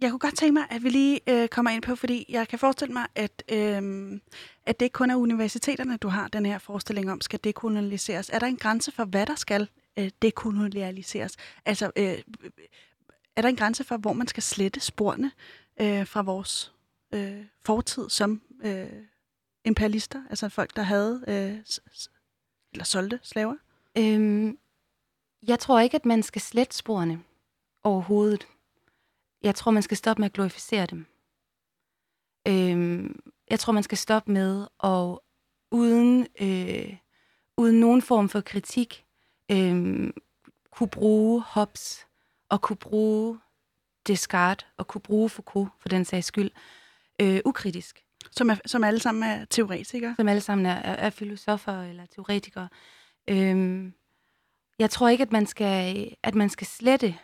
[0.00, 2.58] Jeg kunne godt tænke mig, at vi lige øh, kommer ind på, fordi jeg kan
[2.58, 4.20] forestille mig, at, øh,
[4.66, 8.30] at det ikke kun er universiteterne, du har den her forestilling om, skal dekolonialiseres.
[8.30, 11.36] Er der en grænse for, hvad der skal øh, dekolonialiseres?
[11.64, 12.18] Altså, øh,
[13.36, 15.30] er der en grænse for, hvor man skal slette sporene
[15.80, 16.72] øh, fra vores
[17.12, 19.02] øh, fortid som øh,
[19.64, 20.22] imperialister?
[20.30, 22.10] Altså folk, der havde øh, s- s-
[22.72, 23.56] eller solgte slaver?
[23.98, 24.58] Øhm,
[25.42, 27.22] jeg tror ikke, at man skal slette sporene
[27.84, 28.46] overhovedet.
[29.42, 31.06] Jeg tror, man skal stoppe med at glorificere dem.
[32.48, 33.20] Øhm,
[33.50, 35.18] jeg tror, man skal stoppe med at
[35.70, 36.96] uden, øh,
[37.56, 39.04] uden nogen form for kritik
[39.52, 40.10] øh,
[40.70, 42.06] kunne bruge Hobbes
[42.48, 43.38] og kunne bruge
[44.06, 46.50] Descartes og kunne bruge Foucault for den sags skyld
[47.20, 50.14] øh, ukritisk Som, er, som alle sammen er teoretikere?
[50.16, 52.68] som alle sammen er, er, er filosofer eller teoretikere.
[53.28, 53.94] Øhm,
[54.78, 57.14] jeg tror ikke, at man, skal, at man skal slette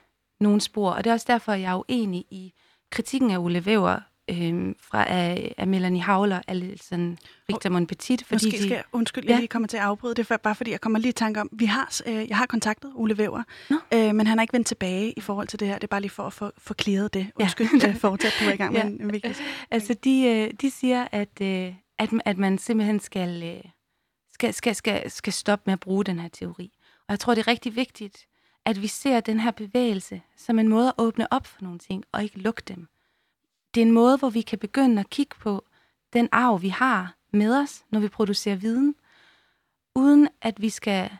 [0.40, 2.52] nogen spor, og det er også derfor, jeg er uenig i
[2.90, 8.58] kritikken af Ole Væver øhm, fra af, af Melanie Havler, Alison Richter Monpetit, fordi Måske
[8.58, 9.36] skal jeg, undskyld, jeg Ja.
[9.38, 11.48] lige kommer til at afbryde det, for, bare fordi jeg kommer lige i tanke om,
[11.52, 13.76] vi har, øh, jeg har kontaktet Ole Væver, Nå.
[13.94, 15.74] øh, men han har ikke vendt tilbage i forhold til det her.
[15.74, 17.26] Det er bare lige for at få, clearet det.
[17.40, 17.92] Undskyld, ja.
[17.98, 18.86] fortsæt, du er i gang med Ja.
[18.86, 19.34] en, en vigtig
[19.70, 23.70] altså de, øh, de siger, at, øh, at, at man simpelthen skal, øh,
[24.32, 26.70] skal, skal, skal, skal stoppe med at bruge den her teori.
[26.98, 28.26] Og jeg tror, det er rigtig vigtigt,
[28.64, 32.04] at vi ser den her bevægelse som en måde at åbne op for nogle ting,
[32.12, 32.88] og ikke lukke dem.
[33.74, 35.64] Det er en måde, hvor vi kan begynde at kigge på
[36.12, 38.94] den arv, vi har med os, når vi producerer viden,
[39.94, 41.10] uden at vi skal,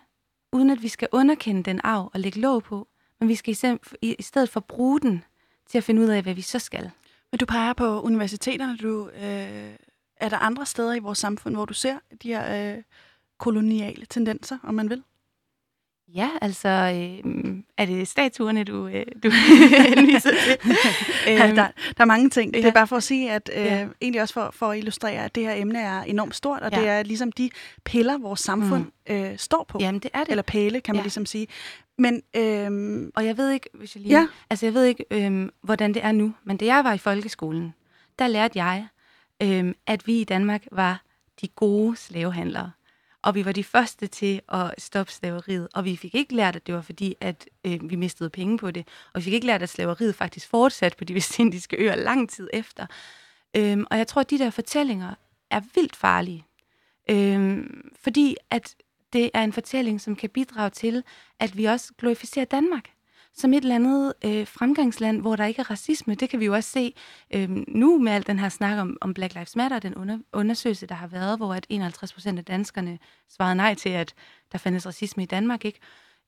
[0.53, 2.89] uden at vi skal underkende den arv og lægge låg på,
[3.21, 3.57] men vi skal
[4.03, 5.25] i stedet for bruge den
[5.67, 6.91] til at finde ud af, hvad vi så skal.
[7.31, 8.77] Men du peger på universiteterne.
[8.77, 9.75] Du, øh,
[10.17, 12.83] er der andre steder i vores samfund, hvor du ser de her øh,
[13.39, 15.03] koloniale tendenser, om man vil?
[16.15, 19.31] Ja, altså, øh, er det statuerne, du, øh, du
[19.95, 20.71] henviser til?
[21.27, 21.67] Ja, Øhm, der,
[21.97, 22.55] der er mange ting.
[22.55, 22.69] Det ja.
[22.69, 23.87] er bare for at sige, at øh, Ja.
[24.01, 26.81] egentlig også for, for at illustrere, at det her emne er enormt stort, og Ja.
[26.81, 27.51] det er ligesom de
[27.85, 29.15] piller, vores samfund mm.
[29.15, 29.79] øh, står på.
[29.81, 30.29] Jamen, det er det.
[30.31, 31.05] Eller pæle, kan man Ja.
[31.05, 31.47] ligesom sige.
[31.99, 34.19] Men øhm, Og jeg ved ikke, hvis jeg lige...
[34.21, 34.27] Ja.
[34.51, 37.75] Altså, jeg ved ikke, øhm, hvordan det er nu, men da jeg var i folkeskolen,
[38.19, 38.87] der lærte jeg,
[39.43, 41.03] øhm, at vi i Danmark var
[41.41, 42.71] de gode slavehandlere.
[43.27, 45.69] Og vi var de første til at stoppe slaveriet.
[45.75, 48.71] Og vi fik ikke lært, at det var fordi, at øh, vi mistede penge på
[48.71, 48.89] det.
[49.15, 52.49] Og vi fik ikke lært, at slaveriet faktisk fortsatte på de vestindiske øer lang tid
[52.53, 52.87] efter.
[53.57, 55.15] Øhm, og jeg tror, at de der fortællinger
[55.51, 56.45] er vildt farlige.
[57.11, 58.75] Øhm, fordi at
[59.13, 61.05] det er en fortælling, som kan bidrage til,
[61.41, 62.91] at vi også glorificerer Danmark
[63.37, 66.15] som et eller andet øh, fremgangsland, hvor der ikke er racisme.
[66.15, 66.95] Det kan vi jo også se
[67.35, 70.87] øh, nu med al den her snak om, om Black Lives Matter, den under, undersøgelse,
[70.87, 72.99] der har været, hvor at 51 procent af danskerne
[73.31, 74.15] svarede nej til, at
[74.53, 75.65] der fandtes racisme i Danmark.
[75.65, 75.79] ikke.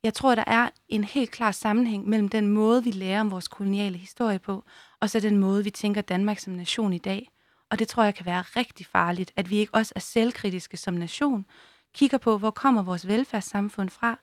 [0.03, 3.49] Jeg tror, der er en helt klar sammenhæng mellem den måde, vi lærer om vores
[3.49, 4.65] koloniale historie på,
[5.01, 7.31] og så den måde, vi tænker Danmark som nation i dag.
[7.71, 10.95] Og det tror jeg kan være rigtig farligt, at vi ikke også er selvkritiske som
[10.95, 11.47] nation,
[11.95, 14.19] kigger på, hvor kommer vores velfærdssamfund fra,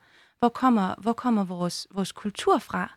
[0.46, 2.94] hvor kommer, hvor kommer vores, vores kultur fra,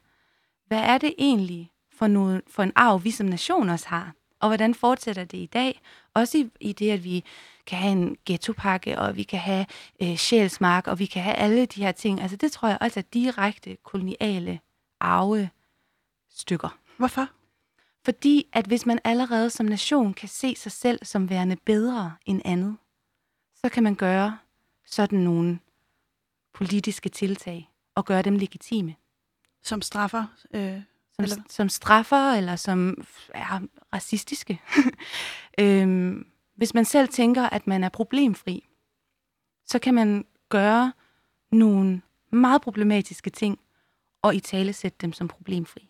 [0.67, 4.49] hvad er det egentlig for, noget, for en arv, vi som nation også har, og
[4.49, 5.81] hvordan fortsætter det i dag,
[6.15, 7.25] også i, i det, at vi
[7.67, 9.67] kan have en ghettopakke, og vi kan have
[10.03, 12.21] øh, sjælsmark, og vi kan have alle de her ting.
[12.21, 14.61] Altså det tror jeg også er direkte koloniale
[15.01, 15.51] arve
[16.31, 16.79] stykker.
[16.97, 17.29] Hvorfor?
[18.05, 22.43] Fordi at hvis man allerede som nation kan se sig selv som værende bedre end
[22.45, 22.77] andet,
[23.55, 24.39] så kan man gøre
[24.87, 25.59] sådan nogle
[26.59, 28.95] politiske tiltag og gøre dem legitime.
[29.63, 30.27] Som straffer?
[30.55, 31.37] Øh, som, eller?
[31.49, 33.61] som straffer, eller som er
[33.95, 34.61] racistiske.
[35.61, 38.69] øhm, hvis man selv tænker, at man er problemfri,
[39.67, 40.93] så kan man gøre
[41.53, 43.59] nogle meget problematiske ting,
[44.23, 45.89] og i tale sætte dem som problemfri.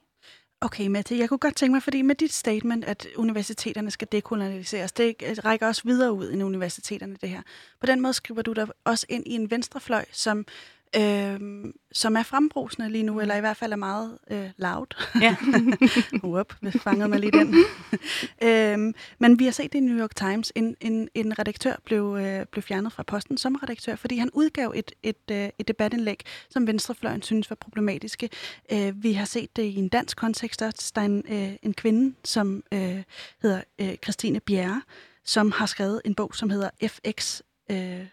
[0.60, 4.92] Okay, Mette, jeg kunne godt tænke mig, fordi med dit statement, at universiteterne skal dekoloniseres,
[4.92, 7.42] det rækker også videre ud end universiteterne, det her.
[7.80, 10.46] På den måde skriver du dig også ind i en venstrefløj, som
[10.96, 14.86] øh, som er frembrusende lige nu, eller i hvert fald er meget øh, loud.
[15.20, 15.36] Ja.
[16.24, 17.54] Whoop, vi fangede mig lige den.
[18.48, 20.52] øh, men vi har set det i New York Times.
[20.54, 24.72] En, en, en redaktør blev, øh, blev fjernet fra posten som redaktør, fordi han udgav
[24.76, 26.20] et, et, øh, et debatindlæg,
[26.50, 28.30] som Venstrefløjen synes var problematiske.
[28.72, 30.92] Øh, vi har set det i en dansk kontekst også.
[30.94, 33.02] Der er en, øh, en kvinde, som øh,
[33.42, 34.82] hedder øh, Christine Bjerre,
[35.24, 37.40] som har skrevet en bog, som hedder FX...
[37.70, 38.06] Øh,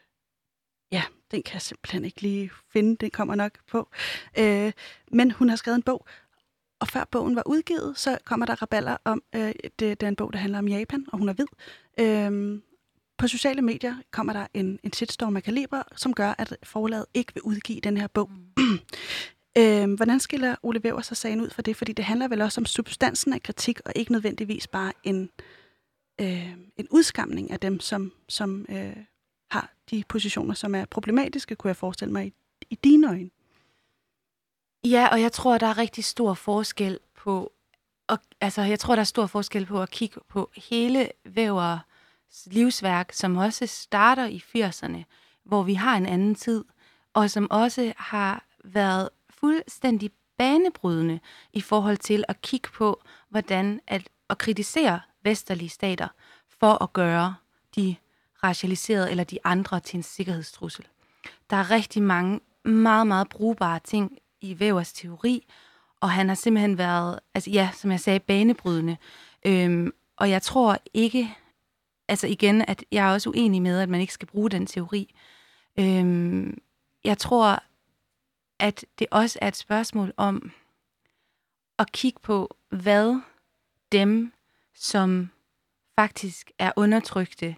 [0.92, 1.04] ja,
[1.36, 3.90] den kan jeg simpelthen ikke lige finde, den kommer nok på.
[4.40, 4.72] Øh,
[5.12, 6.06] men hun har skrevet en bog,
[6.80, 10.16] og før bogen var udgivet, så kommer der raballer om, øh, det, det er en
[10.16, 11.46] bog, der handler om Japan, og hun er hvid.
[12.00, 12.62] Øh,
[13.18, 17.34] på sociale medier kommer der en, en shitstorm af kaliber, som gør, at forlaget ikke
[17.34, 18.32] vil udgive den her bog.
[18.58, 18.80] Mm.
[19.58, 21.76] øh, hvordan skiller Ole Væver sig sagen ud for det?
[21.76, 25.30] Fordi det handler vel også om substansen af kritik, og ikke nødvendigvis bare en,
[26.22, 28.96] øh, en udskamning af dem, som, som øh,
[29.92, 32.34] de positioner, som er problematiske, kunne jeg forestille mig, i,
[32.70, 33.30] i dine øjne.
[34.84, 37.52] Ja, og jeg tror, der er rigtig stor forskel på,
[38.08, 41.80] og, altså jeg tror, der er stor forskel på at kigge på hele Vævers
[42.46, 45.04] livsværk, som også starter i 80'erne,
[45.44, 46.66] hvor vi har en anden tid,
[47.14, 51.20] og som også har været fuldstændig banebrydende
[51.54, 56.08] i forhold til at kigge på, hvordan at, at kritisere vesterlige stater
[56.60, 57.36] for at gøre
[57.76, 57.96] de
[58.44, 60.86] racialiseret eller de andre til en sikkerhedstrussel.
[61.50, 65.48] Der er rigtig mange meget, meget brugbare ting i Vævers teori,
[66.02, 68.98] og han har simpelthen været, altså ja, som jeg sagde, banebrydende.
[69.46, 71.36] Øhm, og jeg tror ikke,
[72.08, 75.16] altså igen, at jeg er også uenig med, at man ikke skal bruge den teori.
[75.80, 76.58] Øhm,
[77.04, 77.64] jeg tror,
[78.60, 80.52] at det også er et spørgsmål om
[81.80, 83.22] at kigge på, hvad
[83.92, 84.34] dem,
[84.74, 85.30] som
[85.96, 87.56] faktisk er undertrykte,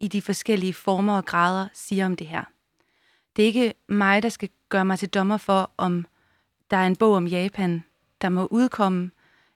[0.00, 2.44] i de forskellige former og grader siger om det her.
[3.36, 6.06] Det er ikke mig, der skal gøre mig til dommer for, om
[6.70, 7.84] der er en bog om Japan,
[8.20, 9.10] der må udkomme,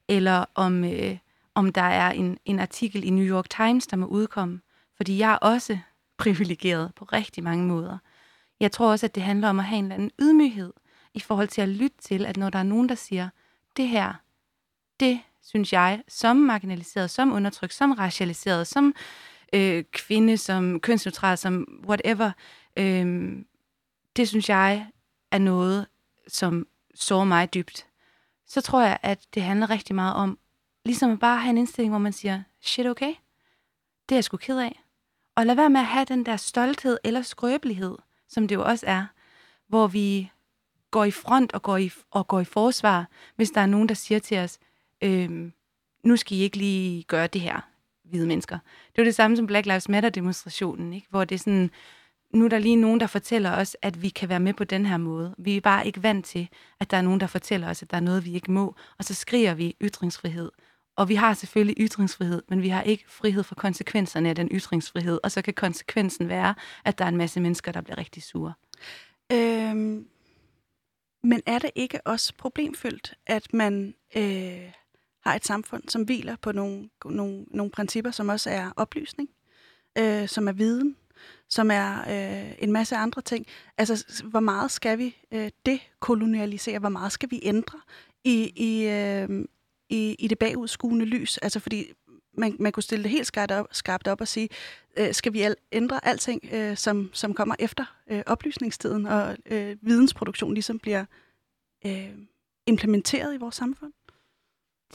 [0.09, 1.17] eller om, øh,
[1.55, 4.61] om der er en, en artikel i New York Times, der må udkomme.
[4.97, 5.79] Fordi jeg er også
[6.19, 7.99] privilegeret på rigtig mange måder.
[8.61, 10.73] Jeg tror også, at det handler om at have en eller anden ydmyghed
[11.15, 13.29] i forhold til at lytte til, at når der er nogen, der siger,
[13.77, 14.15] det her,
[15.01, 18.95] det synes jeg, som marginaliseret, som undertrykt, som racialiseret, som
[19.53, 22.31] øh, kvinde, som kønsneutral, som whatever,
[22.77, 23.33] øh,
[24.17, 24.87] det synes jeg
[25.31, 25.87] er noget,
[26.29, 27.87] som sårer mig dybt.
[28.47, 30.39] Så tror jeg, at det handler rigtig meget om,
[30.85, 33.15] ligesom at bare have en indstilling, hvor man siger, shit okay,
[34.09, 34.83] det er jeg sgu ked af.
[35.35, 37.97] Og lad være med at have den der stolthed eller skrøbelighed,
[38.29, 39.07] som det jo også er,
[39.69, 40.31] hvor vi
[40.91, 43.95] går i front og går i, og går i forsvar, hvis der er nogen, der
[43.95, 44.59] siger til os,
[45.03, 45.53] øhm,
[46.05, 47.70] nu skal I ikke lige gøre det her
[48.11, 48.59] hvide mennesker.
[48.87, 51.07] Det var det samme som Black Lives Matter-demonstrationen, ikke?
[51.11, 51.71] hvor det er sådan,
[52.35, 54.87] nu er der lige nogen, der fortæller os, at vi kan være med på den
[54.87, 55.35] her måde.
[55.39, 56.49] Vi er bare ikke vant til,
[56.81, 59.05] at der er nogen, der fortæller os, at der er noget, vi ikke må, og
[59.05, 60.51] så skriger vi ytringsfrihed.
[60.97, 65.21] Og vi har selvfølgelig ytringsfrihed, men vi har ikke frihed for konsekvenserne af den ytringsfrihed,
[65.23, 68.53] og så kan konsekvensen være, at der er en masse mennesker, der bliver rigtig sure.
[69.33, 70.07] Øhm,
[71.23, 74.73] men er det ikke også problemfyldt, at man øh,
[75.21, 79.29] har et samfund, som hviler på nogle, nogle, nogle principper, som også er oplysning,
[79.99, 80.97] øh, som er viden,
[81.49, 83.47] som er øh, en masse andre ting.
[83.79, 86.79] Altså, hvor meget skal vi øh, dekolonialisere?
[86.79, 87.81] Hvor meget skal vi ændre
[88.25, 89.47] i, i, øh,
[89.89, 91.39] i, i det bagudskuende lys?
[91.39, 91.93] Altså, fordi
[92.33, 94.49] man, man kunne stille det helt skarpt op, skarpt op og sige,
[94.97, 99.77] øh, skal vi al, ændre alting, øh, som, som kommer efter øh, oplysningstiden, og øh,
[99.83, 101.05] vidensproduktion ligesom bliver
[101.87, 102.11] øh,
[102.67, 103.93] implementeret i vores samfund?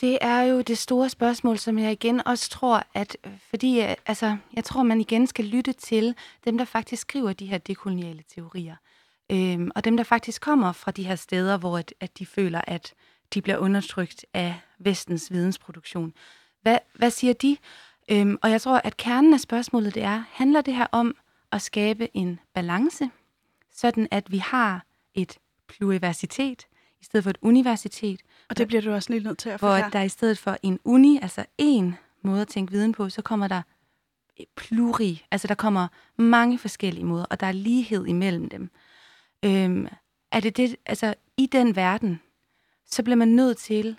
[0.01, 3.95] Det er jo det store spørgsmål, som jeg igen også tror, at øh, fordi øh,
[4.05, 8.23] altså, jeg tror, man igen skal lytte til dem, der faktisk skriver de her dekoloniale
[8.35, 8.75] teorier.
[9.31, 12.61] Øhm, og dem, der faktisk kommer fra de her steder, hvor at, at de føler,
[12.67, 12.93] at
[13.33, 16.13] de bliver undertrykt af vestens vidensproduktion.
[16.61, 17.57] Hvad, hvad siger de?
[18.11, 21.15] Øhm, og jeg tror, at kernen af spørgsmålet det er, handler det her om
[21.51, 23.09] at skabe en balance,
[23.71, 26.67] sådan at vi har et pluriversitet
[27.05, 28.19] i stedet for et universitet.
[28.49, 29.89] Og det bliver du også lige nødt til at Hvor forklare.
[29.91, 33.47] der i stedet for en uni, altså en måde at tænke viden på, så kommer
[33.47, 33.61] der
[34.55, 35.87] pluri, altså der kommer
[36.17, 38.69] mange forskellige måder, og der er lighed imellem dem.
[39.45, 39.87] Øhm,
[40.31, 42.21] er det det, altså i den verden,
[42.85, 43.97] så bliver man nødt til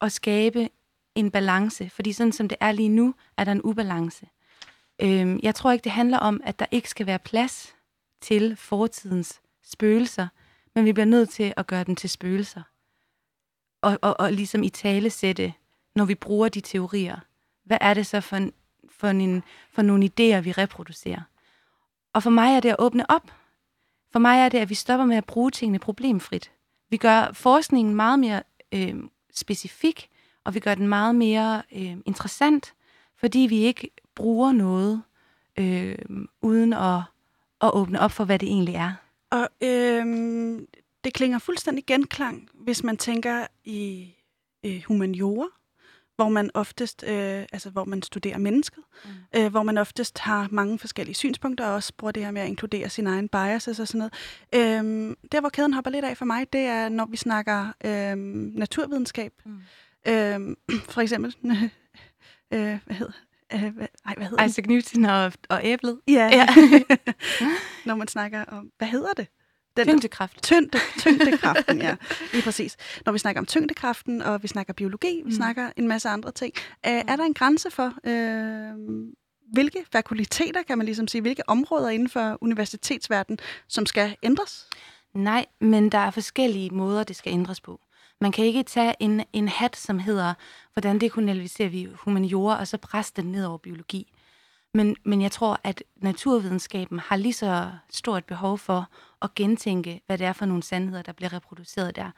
[0.00, 0.68] at skabe
[1.14, 4.26] en balance, fordi sådan som det er lige nu, er der en ubalance.
[5.02, 7.74] Øhm, jeg tror ikke, det handler om, at der ikke skal være plads
[8.20, 10.28] til fortidens spøgelser,
[10.76, 12.62] men vi bliver nødt til at gøre dem til spøgelser.
[13.82, 15.52] Og, og, og ligesom i tale sætte,
[15.94, 17.16] når vi bruger de teorier,
[17.64, 18.52] hvad er det så for, en,
[18.90, 21.20] for, en, for nogle idéer, vi reproducerer?
[22.12, 23.30] Og for mig er det at åbne op.
[24.12, 26.52] For mig er det, at vi stopper med at bruge tingene problemfrit.
[26.90, 28.94] Vi gør forskningen meget mere øh,
[29.34, 30.10] specifik,
[30.44, 32.74] og vi gør den meget mere øh, interessant,
[33.16, 35.02] fordi vi ikke bruger noget
[35.56, 35.98] øh,
[36.42, 37.02] uden at,
[37.60, 39.05] at åbne op for, hvad det egentlig er.
[39.30, 40.66] Og øhm,
[41.04, 44.14] det klinger fuldstændig genklang, hvis man tænker i
[44.66, 45.46] øh, humaniora,
[46.16, 49.10] hvor man oftest, øh, altså hvor man studerer mennesket, mm.
[49.36, 52.48] øh, hvor man oftest har mange forskellige synspunkter, og også bruger det her med at
[52.48, 54.14] inkludere sin egen biases og sådan noget.
[54.54, 58.16] Øhm, der, hvor kæden hopper lidt af for mig, det er, når vi snakker øh,
[58.58, 59.32] naturvidenskab.
[59.44, 59.60] Mm.
[60.08, 60.56] Øh,
[60.94, 61.36] for eksempel,
[62.54, 63.12] øh, hvad hedder
[63.54, 66.00] øh, hvad, ej, hvad hedder Isaac Newton og, og æblet.
[66.08, 66.28] Ja.
[66.32, 66.46] Ja.
[67.86, 69.26] når man snakker om, hvad hedder det?
[69.76, 70.42] Den, Tyngdekraft.
[70.42, 71.96] Tyngde, tyngdekraften, ja.
[72.32, 72.76] Lige præcis.
[73.06, 75.30] Når vi snakker om tyngdekraften, og vi snakker biologi, vi Mm.
[75.32, 76.52] snakker en masse andre ting.
[76.86, 78.74] Øh, er der en grænse for, øh,
[79.52, 84.66] hvilke fakulteter, kan man ligesom sige, hvilke områder inden for universitetsverdenen, som skal ændres?
[85.14, 87.80] Nej, men der er forskellige måder, det skal ændres på.
[88.20, 90.34] Man kan ikke tage en, en hat, som hedder,
[90.76, 94.12] hvordan dekolonialiserer vi humaniora, og så presse den ned over biologi.
[94.74, 98.88] Men, men jeg tror, at naturvidenskaben har lige så stort behov for
[99.22, 102.10] at gentænke, hvad det er for nogle sandheder, der bliver reproduceret der.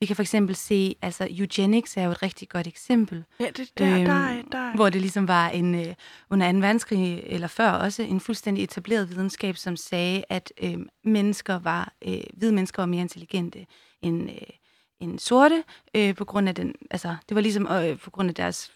[0.00, 3.70] Vi kan for eksempel se, altså eugenics er jo et rigtig godt eksempel, Ja, det,
[3.78, 5.94] der, Øhm, der, er- der, er- hvor det ligesom var en øh,
[6.30, 6.58] under 2.
[6.58, 12.20] verdenskrig, eller før også, en fuldstændig etableret videnskab, som sagde, at øh, mennesker var, øh,
[12.36, 13.66] hvide mennesker var mere intelligente
[14.02, 14.36] end, øh,
[15.00, 18.34] en sorte, øh, på grund af den, altså, det var ligesom øh, på grund af
[18.34, 18.72] deres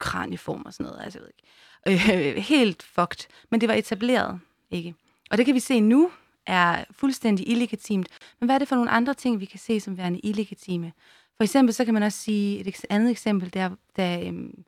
[0.00, 2.36] kranieform og sådan noget, altså, jeg ved ikke.
[2.36, 4.94] Øh, helt fucked, men det var etableret, ikke?
[5.30, 6.10] Og det kan vi se nu,
[6.46, 8.08] er fuldstændig illegitimt.
[8.40, 10.92] Men hvad er det for nogle andre ting, vi kan se som værende illegitime?
[11.36, 14.64] For eksempel, så kan man også sige, et andet eksempel, der, da, øhm,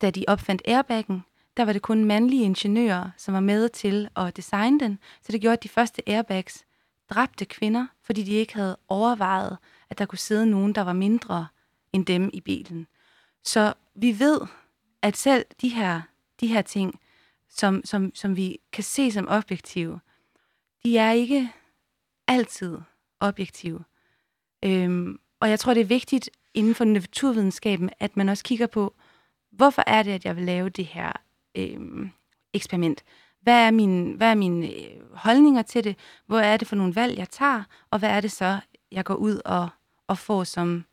[0.00, 1.24] da de opfandt airbaggen,
[1.56, 4.98] der var det kun mandlige ingeniører, som var med til at designe den.
[5.22, 6.64] Så det gjorde, at de første airbags
[7.10, 9.58] dræbte kvinder, fordi de ikke havde overvejet,
[9.92, 11.46] at der kunne sidde nogen, der var mindre
[11.92, 12.86] end dem i bilen.
[13.44, 14.40] Så vi ved,
[15.02, 16.00] at selv de her,
[16.40, 17.00] de her ting,
[17.48, 20.00] som, som, som vi kan se som objektive,
[20.84, 21.52] de er ikke
[22.28, 22.78] altid
[23.20, 23.84] objektive.
[24.64, 28.94] Øhm, og jeg tror, det er vigtigt inden for naturvidenskaben, at man også kigger på,
[29.50, 31.12] hvorfor er det, at jeg vil lave det her
[31.54, 32.10] øhm,
[32.52, 33.04] eksperiment?
[33.40, 35.96] Hvad er, mine, hvad er mine øh, holdninger til det?
[36.26, 37.62] Hvor er det for nogle valg, jeg tager?
[37.90, 38.60] Og hvad er det så,
[38.92, 39.68] jeg går ud og,
[40.12, 40.84] at få som,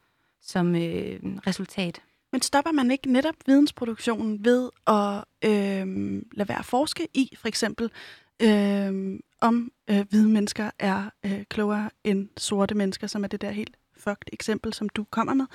[0.42, 2.02] som øh, resultat?
[2.32, 7.48] Men stopper man ikke netop vidensproduktionen ved at øh, lade være at forske i, for
[7.48, 7.92] eksempel,
[8.40, 13.52] øh, om øh, hvide mennesker er øh, klogere end sorte mennesker, som er det der
[13.52, 15.46] helt fucked eksempel, som du kommer med.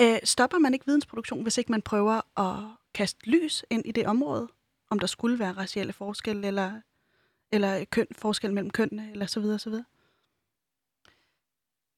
[0.00, 4.06] Øh, stopper man ikke vidensproduktion, hvis ikke man prøver at kaste lys ind i det
[4.06, 4.48] område,
[4.90, 6.72] om der skulle være racielle forskelle, eller,
[7.52, 9.84] eller køn, forskel mellem kønnene, eller så videre, så videre?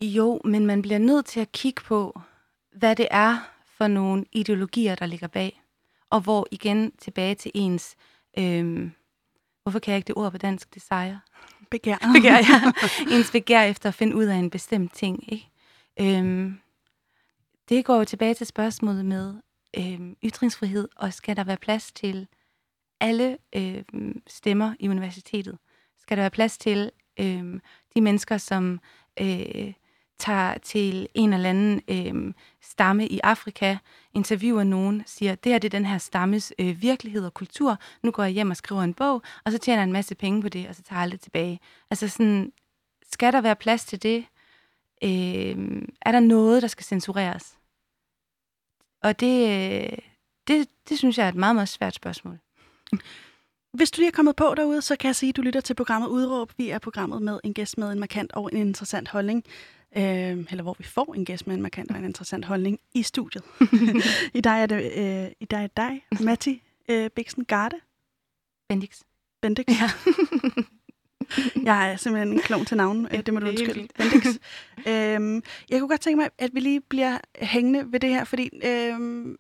[0.05, 2.21] Jo, men man bliver nødt til at kigge på,
[2.73, 3.39] hvad det er
[3.77, 5.63] for nogle ideologier, der ligger bag.
[6.11, 7.97] Og hvor igen tilbage til ens...
[8.39, 8.93] Øhm,
[9.63, 10.75] hvorfor kan jeg ikke det ord på dansk?
[10.75, 11.19] Det sejrer.
[11.71, 11.97] Begær.
[12.17, 12.73] begær, ja.
[13.17, 15.33] ens begær efter at finde ud af en bestemt ting.
[15.33, 15.49] Ikke?
[16.01, 16.59] Øhm,
[17.69, 19.35] det går jo tilbage til spørgsmålet med
[19.79, 22.27] øhm, ytringsfrihed, og skal der være plads til
[23.01, 25.59] alle øhm, stemmer i universitetet?
[25.99, 26.91] Skal der være plads til
[27.21, 27.61] øhm,
[27.95, 28.81] de mennesker, som
[29.21, 29.73] øh,
[30.19, 33.77] tager til en eller anden øh, stamme i Afrika,
[34.13, 38.11] interviewer nogen, siger, det her det er den her stammes øh, virkelighed og kultur, nu
[38.11, 40.49] går jeg hjem og skriver en bog, og så tjener jeg en masse penge på
[40.49, 41.61] det, og så tager jeg det tilbage.
[41.91, 42.53] Altså sådan,
[43.13, 44.25] skal der være plads til det?
[45.05, 47.59] Øh, er der noget, der skal censureres?
[49.03, 49.99] Og det, øh,
[50.49, 52.39] det, det synes jeg er et meget, meget svært spørgsmål.
[53.73, 55.75] Hvis du lige er kommet på derude, så kan jeg sige, at du lytter til
[55.75, 56.53] programmet Udråb.
[56.57, 59.45] Vi er programmet med en gæst med en markant og en interessant holdning.
[59.97, 63.03] Øh, eller hvor vi får en gæst med en markant og en interessant holdning i
[63.03, 63.45] studiet.
[64.35, 67.77] I dag er det øh, i dag er dig, Matti øh, Bixen Garde.
[68.69, 69.01] Bendix.
[69.43, 69.65] Bendix.
[69.69, 69.91] Ja.
[71.71, 73.07] jeg er simpelthen en klon til navn.
[73.07, 73.89] Øh, det må du undskylde.
[73.99, 74.27] Bendix.
[74.89, 78.51] øhm, jeg kunne godt tænke mig, at vi lige bliver hængende ved det her, fordi
[78.65, 79.37] øhm,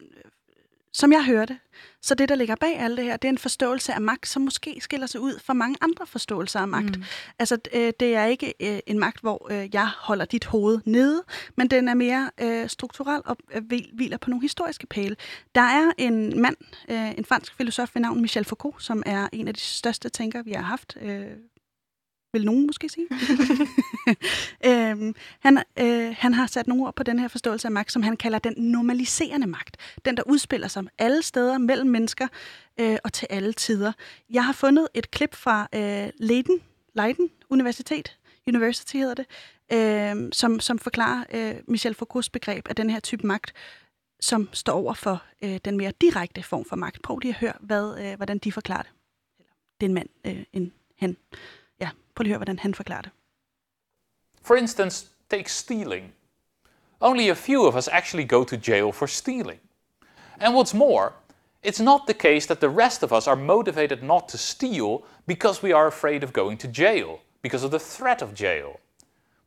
[0.94, 1.58] som jeg hørte,
[2.02, 4.42] så det, der ligger bag alt det her, det er en forståelse af magt, som
[4.42, 6.96] måske skiller sig ud fra mange andre forståelser af magt.
[6.96, 7.04] Mm.
[7.38, 11.22] Altså, øh, det er ikke øh, en magt, hvor øh, jeg holder dit hoved nede,
[11.56, 12.30] men den er mere
[12.68, 13.36] strukturel og
[13.92, 15.16] hviler på nogle historiske pæle.
[15.54, 16.56] Der er en mand,
[16.88, 20.52] en fransk filosof ved navn Michel Foucault, som er en af de største tænkere, vi
[20.52, 20.96] har haft
[22.34, 23.06] vil nogen måske sige.
[24.70, 28.02] øhm, han, øh, han har sat nogle ord på den her forståelse af magt, som
[28.02, 29.76] han kalder den normaliserende magt.
[30.04, 32.28] Den, der udspiller sig alle steder mellem mennesker
[32.80, 33.92] øh, og til alle tider.
[34.30, 36.60] Jeg har fundet et klip fra øh, Leiden,
[36.94, 39.26] Leiden Universitet, University hedder det,
[39.72, 43.52] øh, som, som forklarer øh, Michel Foucaults begreb af den her type magt,
[44.20, 47.02] som står over for øh, den mere direkte form for magt.
[47.02, 48.92] Prøv lige at høre, hvad, øh, hvordan de forklarer det.
[49.80, 51.16] Det er en mand, øh, en hen.
[52.14, 53.10] Prøv lige at høre, hvordan han forklarer det.
[54.42, 56.12] For instance, take stealing.
[57.00, 59.60] Only a few of us actually go to jail for stealing.
[60.40, 61.12] And what's more,
[61.62, 65.62] it's not the case that the rest of us are motivated not to steal because
[65.62, 68.80] we are afraid of going to jail, because of the threat of jail.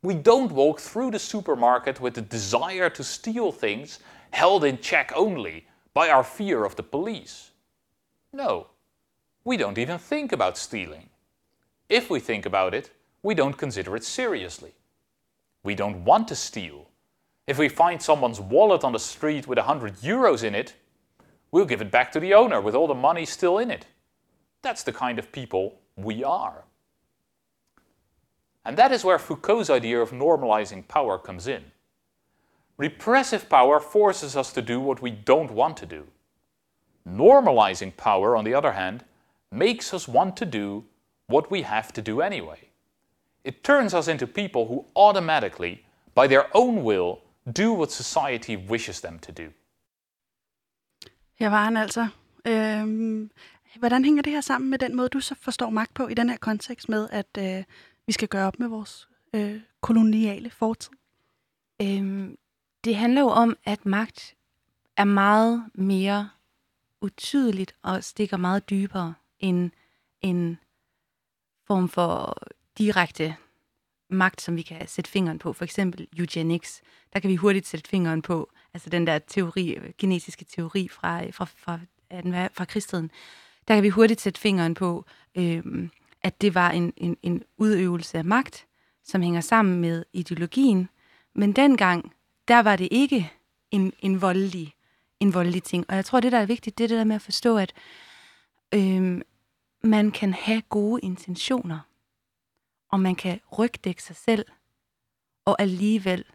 [0.01, 3.99] We don't walk through the supermarket with the desire to steal things
[4.31, 7.51] held in check only by our fear of the police.
[8.33, 8.67] No,
[9.43, 11.09] we don't even think about stealing.
[11.89, 12.91] If we think about it,
[13.23, 14.73] we don't consider it seriously.
[15.63, 16.89] We don't want to steal.
[17.45, 20.75] If we find someone's wallet on the street with 100 euros in it,
[21.51, 23.85] we'll give it back to the owner with all the money still in it.
[24.61, 26.65] That's the kind of people we are.
[28.65, 31.63] And that is where Foucault's idea of normalizing power comes in.
[32.75, 36.05] Repressive power forces us to do what we don't want to do.
[37.07, 39.05] Normalizing power, on the other hand,
[39.51, 40.83] makes us want to do
[41.29, 42.59] what we have to do anyway.
[43.43, 47.19] It turns us into people who automatically, by their own will,
[47.53, 49.51] do what society wishes them to do.
[51.39, 52.07] Her var han altså.
[52.45, 53.31] Øhm,
[53.75, 56.29] hvordan hænger det her sammen med den måde, du så forstår magt på i den
[56.29, 57.63] her kontekst med, at øh,
[58.05, 60.91] vi skal gøre op med vores øh, koloniale fortid?
[61.81, 62.37] Øhm,
[62.83, 64.35] det handler jo om, at magt
[64.97, 66.29] er meget mere
[67.01, 69.71] utydeligt og stikker meget dybere end
[70.21, 70.59] en
[71.67, 72.37] form for
[72.77, 73.35] direkte
[74.09, 75.53] magt, som vi kan sætte fingeren på.
[75.53, 76.81] For eksempel eugenics.
[77.13, 81.45] Der kan vi hurtigt sætte fingeren på, altså den der teori, genetiske teori fra, fra,
[81.45, 81.79] fra,
[82.11, 83.11] fra, fra krigstiden.
[83.67, 85.05] Der kan vi hurtigt sætte fingeren på,
[85.35, 85.89] øhm,
[86.23, 88.65] at det var en, en, en udøvelse af magt,
[89.03, 90.89] som hænger sammen med ideologien.
[91.35, 92.13] Men dengang,
[92.47, 93.31] der var det ikke
[93.71, 94.73] en, en, voldelig,
[95.19, 95.85] en voldelig ting.
[95.89, 97.73] Og jeg tror, det der er vigtigt, det er det der med at forstå, at
[98.73, 99.21] øhm,
[99.87, 101.79] man kan have gode intentioner,
[102.91, 104.45] og man kan rygdække sig selv,
[105.45, 106.25] og alligevel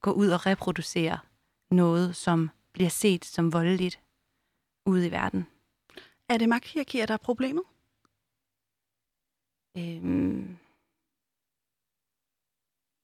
[0.00, 1.18] gå ud og reproducere
[1.70, 4.00] noget, som bliver set som voldeligt
[4.86, 5.46] ude i verden.
[6.28, 7.64] Er det magthierarkier, der er problemet?
[9.76, 10.58] Øhm,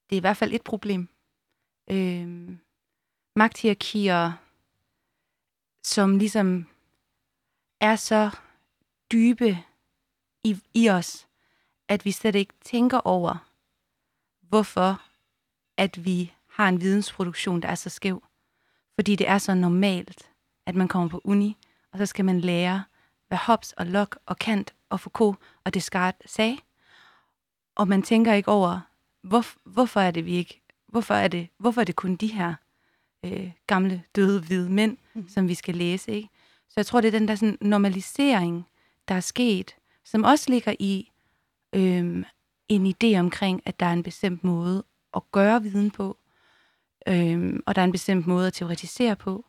[0.09, 1.09] det er i hvert fald et problem.
[1.91, 2.59] Øhm,
[3.35, 4.31] magthierarkier,
[5.83, 6.65] som ligesom
[7.81, 8.37] er så
[9.11, 9.57] dybe
[10.43, 11.27] i, i os,
[11.87, 13.49] at vi slet ikke tænker over,
[14.41, 15.01] hvorfor
[15.77, 18.23] at vi har en vidensproduktion, der er så skæv.
[18.95, 20.29] Fordi det er så normalt,
[20.65, 21.57] at man kommer på uni,
[21.91, 22.83] og så skal man lære,
[23.27, 26.57] hvad Hobbes og Locke og Kant og Foucault og Descartes sagde.
[27.75, 28.79] Og man tænker ikke over,
[29.21, 32.55] hvor, hvorfor er det vi ikke, hvorfor er det, hvorfor er det kun de her
[33.25, 35.29] øh, gamle døde hvide mænd, mm.
[35.29, 36.29] som vi skal læse, ikke?
[36.69, 38.67] Så jeg tror, det er den der sådan normalisering,
[39.07, 39.75] der er sket,
[40.11, 41.11] som også ligger i
[41.75, 42.25] øhm,
[42.67, 44.83] en idé omkring, at der er en bestemt måde
[45.15, 46.17] at gøre viden på,
[47.07, 49.45] øhm, og der er en bestemt måde at teoretisere på.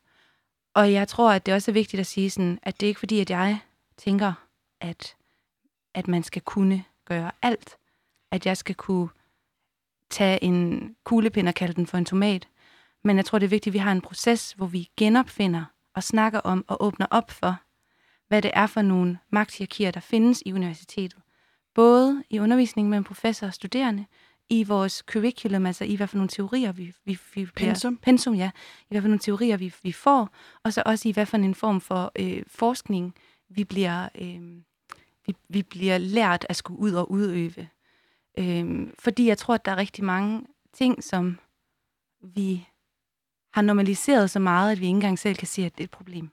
[0.74, 2.98] Og jeg tror, at det også er vigtigt at sige sådan, at det er ikke
[2.98, 3.60] fordi, at jeg
[3.96, 4.32] tænker,
[4.80, 5.16] at,
[5.94, 7.76] at man skal kunne gøre alt.
[8.30, 9.08] At jeg skal kunne
[10.10, 12.48] tage en kuglepind og kalde den for en tomat.
[13.04, 16.02] Men jeg tror, det er vigtigt, at vi har en proces, hvor vi genopfinder og
[16.02, 17.56] snakker om og åbner op for,
[18.30, 21.18] hvad det er for nogle magthierarkier, der findes i universitetet.
[21.74, 24.06] Både i undervisningen mellem professor og studerende,
[24.50, 27.96] i vores curriculum, altså i hvad for nogle teorier vi, vi, vi Pensum.
[27.96, 28.50] pensum, ja,
[28.80, 30.28] i hvad for nogle teorier vi, vi får,
[30.64, 33.14] og så også i hvad for en form for øh, forskning
[33.48, 34.62] vi bliver, øh,
[35.26, 37.68] vi, vi bliver lært at skulle ud og udøve.
[38.38, 41.38] Øh, fordi jeg tror, at der er rigtig mange ting, som
[42.22, 42.68] vi
[43.52, 45.90] har normaliseret så meget, at vi ikke engang selv kan se, at det er et
[45.90, 46.30] problem.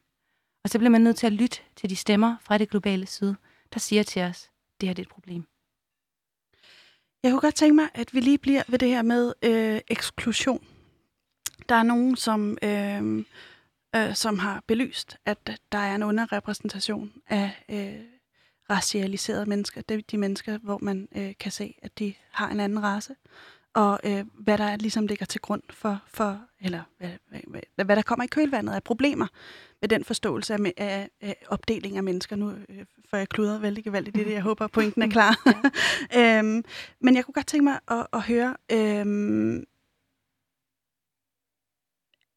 [0.68, 3.34] Og så bliver man nødt til at lytte til de stemmer fra det globale syd,
[3.74, 4.50] der siger til os,
[4.82, 5.44] det her det er et problem.
[7.24, 10.66] Jeg kunne godt tænke mig, at vi lige bliver ved det her med øh, eksklusion.
[11.70, 13.26] Der er nogen, som, øh,
[13.96, 18.06] øh, som har belyst, at der er en underrepræsentation af øh,
[18.70, 19.82] racialiserede mennesker.
[19.82, 23.16] Det er de mennesker, hvor man øh, kan se, at de har en anden race.
[23.78, 27.10] Og øh, hvad der ligesom ligger til grund for, for eller hvad,
[27.76, 29.28] hvad, hvad, der kommer i kølvandet af problemer
[29.82, 32.36] med den forståelse af, af, af opdeling af mennesker.
[32.36, 34.32] Nu øh, får jeg kludret vældig gevaldigt i det.
[34.32, 35.36] Jeg håber, pointen er klar.
[36.20, 36.64] øhm,
[37.02, 39.64] men jeg kunne godt tænke mig at, at høre, øhm,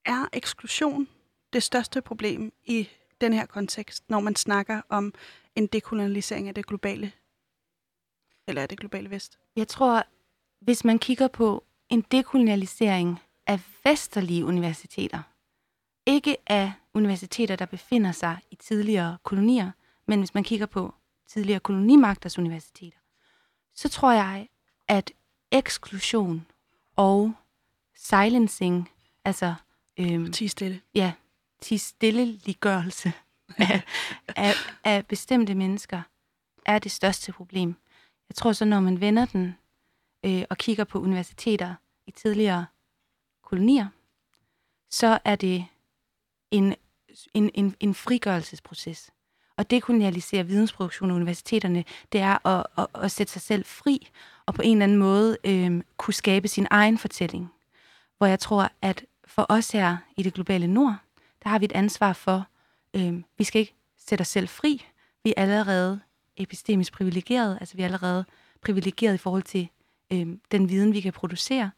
[0.04, 1.08] er eksklusion
[1.52, 2.88] det største problem i
[3.20, 5.14] den her kontekst, når man snakker om
[5.54, 7.12] en dekolonialisering af det globale,
[8.48, 9.38] eller af det globale vest?
[9.56, 10.04] Jeg tror,
[10.60, 15.22] hvis man kigger på en dekolonialisering af vesterlige universiteter,
[16.06, 19.70] ikke af universiteter, der befinder sig i tidligere kolonier,
[20.06, 20.94] men hvis man kigger på
[21.28, 22.98] tidligere kolonimagters universiteter,
[23.74, 24.48] så tror jeg,
[24.88, 25.12] at
[25.50, 26.46] eksklusion
[26.96, 27.32] og
[27.96, 28.90] silencing,
[29.24, 29.54] altså
[29.98, 30.80] øhm, Tige stille.
[30.94, 31.12] ja,
[31.60, 33.12] til stilleliggørelse
[33.58, 33.82] af,
[34.28, 34.54] af,
[34.84, 36.02] af bestemte mennesker,
[36.66, 37.74] er det største problem.
[38.28, 39.56] Jeg tror så, når man vender den
[40.24, 41.74] øh, og kigger på universiteter
[42.06, 42.66] i tidligere
[43.42, 43.86] kolonier,
[44.90, 45.66] så er det
[46.50, 46.74] en,
[47.34, 49.10] en, en, en frigørelsesproces.
[49.56, 54.08] Og dekolonialisere vidensproduktion af universiteterne, det er at, at, at sætte sig selv fri,
[54.46, 57.52] og på en eller anden måde øh, kunne skabe sin egen fortælling.
[58.18, 60.96] Hvor jeg tror, at for os her i det globale nord,
[61.42, 62.46] der har vi et ansvar for,
[62.94, 64.86] øh, vi skal ikke sætte os selv fri.
[65.24, 66.00] Vi er allerede
[66.36, 68.24] epistemisk privilegeret, altså vi er allerede
[68.62, 69.68] privilegeret i forhold til
[70.12, 71.70] øh, den viden, vi kan producere.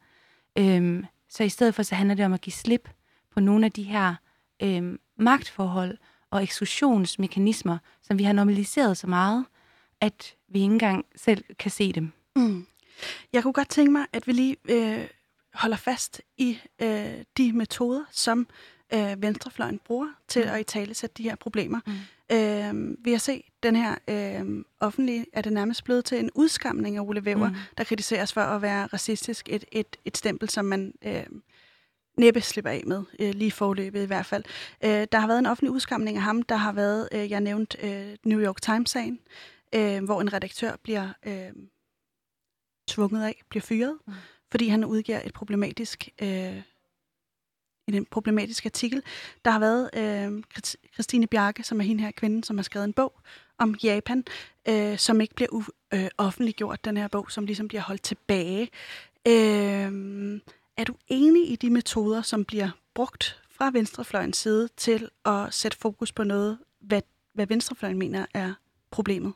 [0.57, 2.89] Øh, så i stedet for, så handler det om at give slip
[3.31, 4.15] på nogle af de her
[4.63, 5.97] øh, magtforhold
[6.31, 9.45] og eksklusionsmekanismer, som vi har normaliseret så meget,
[10.01, 12.11] at vi ikke engang selv kan se dem.
[12.35, 12.65] Mm.
[13.33, 15.07] Jeg kunne godt tænke mig, at vi lige øh,
[15.53, 18.47] holder fast i øh, de metoder, som
[18.93, 21.79] øh, venstrefløjen bruger til at i tale sætte de her problemer.
[21.85, 22.35] Mm.
[22.35, 26.97] Øh, vi har set den her øh, offentlige, er det nærmest blevet til en udskamning
[26.97, 27.55] af Ole Væver, mm.
[27.77, 29.49] der kritiseres for at være racistisk.
[29.49, 31.23] Et, et, et stempel, som man øh,
[32.17, 34.43] næppe slipper af med, øh, lige forløbet i hvert fald.
[34.83, 36.41] Øh, der har været en offentlig udskamning af ham.
[36.41, 39.19] Der har været, øh, jeg nævnte øh, New York Times-sagen,
[39.75, 41.51] øh, hvor en redaktør bliver øh,
[42.87, 44.13] tvunget af, bliver fyret, mm.
[44.51, 46.09] fordi han udgiver et problematisk...
[46.21, 46.61] Øh,
[47.87, 49.03] en problematisk artikel.
[49.45, 50.43] Der har været øh,
[50.93, 53.13] Christine Bjarke, som er hende her kvinde, som har skrevet en bog
[53.57, 54.23] om Japan,
[54.67, 58.69] øh, som ikke bliver u- øh, offentliggjort, den her bog, som ligesom bliver holdt tilbage.
[59.27, 60.41] Øh,
[60.77, 65.77] er du enig i de metoder, som bliver brugt fra venstrefløjens side til at sætte
[65.77, 67.01] fokus på noget, hvad,
[67.33, 68.53] hvad venstrefløjen mener er
[68.91, 69.33] problemet?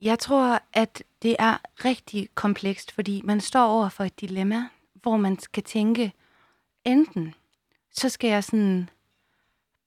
[0.00, 5.16] Jeg tror, at det er rigtig komplekst, fordi man står over for et dilemma, hvor
[5.16, 6.12] man skal tænke,
[6.84, 7.34] enten
[7.90, 8.90] så skal jeg sådan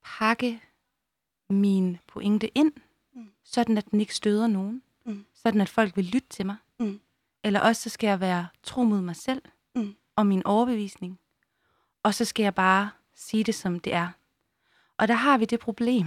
[0.05, 0.61] pakke
[1.49, 2.71] min pointe ind,
[3.13, 3.31] mm.
[3.43, 5.25] sådan at den ikke støder nogen, mm.
[5.33, 6.55] sådan at folk vil lytte til mig.
[6.79, 6.99] Mm.
[7.43, 9.41] Eller også så skal jeg være tro mod mig selv
[9.75, 9.95] mm.
[10.15, 11.19] og min overbevisning.
[12.03, 14.09] Og så skal jeg bare sige det, som det er.
[14.97, 16.05] Og der har vi det problem,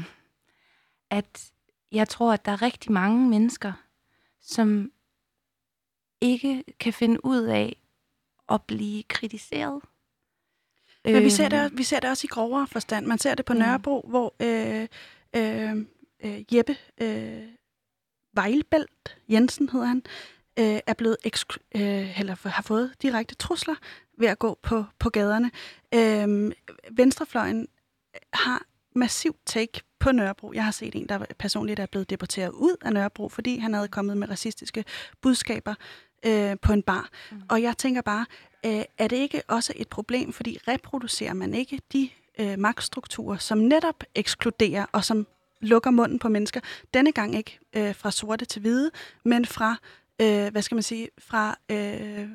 [1.11, 1.53] at
[1.93, 3.73] jeg tror, at der er rigtig mange mennesker,
[4.41, 4.93] som
[6.21, 7.77] ikke kan finde ud af
[8.49, 9.83] at blive kritiseret.
[11.05, 13.07] Men vi ser, det, vi ser det også i grovere forstand.
[13.07, 14.11] Man ser det på Nørrebro, mm.
[14.11, 14.89] hvor øh,
[15.37, 15.87] øh,
[16.25, 17.43] øh, Jeppe øh,
[18.33, 20.03] Vejlbælt Jensen hedder han,
[20.59, 23.75] øh, er blevet eksk- øh, eller har fået direkte trusler
[24.19, 25.51] ved at gå på, på gaderne.
[25.95, 26.53] Øh,
[26.91, 27.69] Venstrefløjen
[28.33, 28.63] har
[28.95, 30.53] massivt take på Nørrebro.
[30.53, 33.89] Jeg har set en, der personligt er blevet deporteret ud af Nørrebro, fordi han havde
[33.89, 34.85] kommet med racistiske
[35.21, 35.75] budskaber
[36.27, 37.09] øh, på en bar.
[37.31, 37.43] Mm.
[37.49, 38.27] Og jeg tænker bare,
[38.67, 42.11] øh, er det ikke også et problem, fordi reproducerer man ikke de
[42.41, 45.27] øh, magtstrukturer, som netop ekskluderer og som
[45.61, 46.61] lukker munden på mennesker,
[46.95, 48.91] denne gang ikke øh, fra sorte til hvide,
[49.25, 49.77] men fra
[50.21, 52.29] øh, hvad skal man sige, fra øh,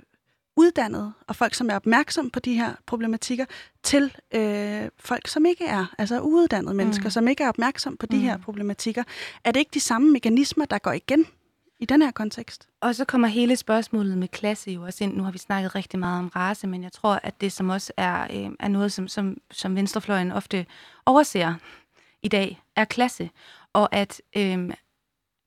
[0.58, 3.45] uddannede og folk, som er opmærksom på de her problematikker,
[3.84, 7.10] til øh, folk, som ikke er, altså uuddannede mennesker, Mm.
[7.12, 8.22] som ikke er opmærksom på de Mm.
[8.22, 9.03] her problematikker.
[9.43, 11.26] Er det ikke de samme mekanismer, der går igen
[11.86, 12.68] i den her kontekst?
[12.82, 15.18] Og så kommer hele spørgsmålet med klasse jo også ind.
[15.18, 17.94] Nu har vi snakket rigtig meget om race, men jeg tror, at det som også
[17.98, 20.66] er, øh, er noget, som, som, som venstrefløjen ofte
[21.06, 21.54] overser
[22.22, 23.30] i dag, er klasse.
[23.74, 24.70] Og at, øh,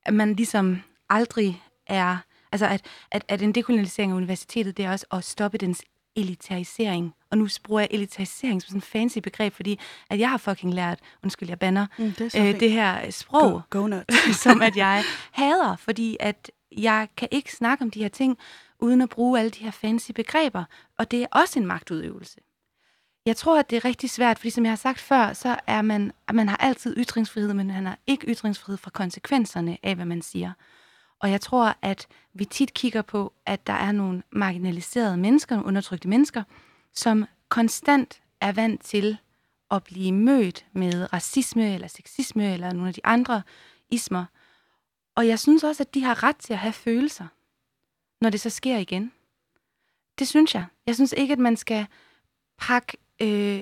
[0.05, 2.17] at man ligesom aldrig er...
[2.51, 5.83] Altså, at, at, at en dekolonisering af universitetet, det er også at stoppe dens
[6.19, 7.13] elitarisering.
[7.31, 10.73] Og nu bruger jeg elitarisering som sådan et fancy begreb, fordi at jeg har fucking
[10.73, 14.39] lært, undskyld, jeg banner, Mm, det øh, det her sprog Go, go nuts.
[14.43, 18.37] som at jeg hader, fordi at jeg kan ikke snakke om de her ting,
[18.79, 20.63] uden at bruge alle de her fancy begreber,
[20.97, 22.37] og det er også en magtudøvelse.
[23.25, 25.81] Jeg tror, at det er rigtig svært, fordi som jeg har sagt før, så er
[25.81, 30.05] man, at man har altid ytringsfrihed, men man har ikke ytringsfrihed fra konsekvenserne af, hvad
[30.05, 30.51] man siger.
[31.19, 35.67] Og jeg tror, at vi tit kigger på, at der er nogle marginaliserede mennesker, nogle
[35.67, 36.43] undertrykte mennesker,
[36.93, 39.17] som konstant er vant til
[39.71, 43.41] at blive mødt med racisme eller sexisme eller nogle af de andre
[43.89, 44.25] ismer.
[45.15, 47.27] Og jeg synes også, at de har ret til at have følelser,
[48.21, 49.11] når det så sker igen.
[50.19, 50.65] Det synes jeg.
[50.85, 51.87] Jeg synes ikke, at man skal
[52.57, 53.61] pakke øh,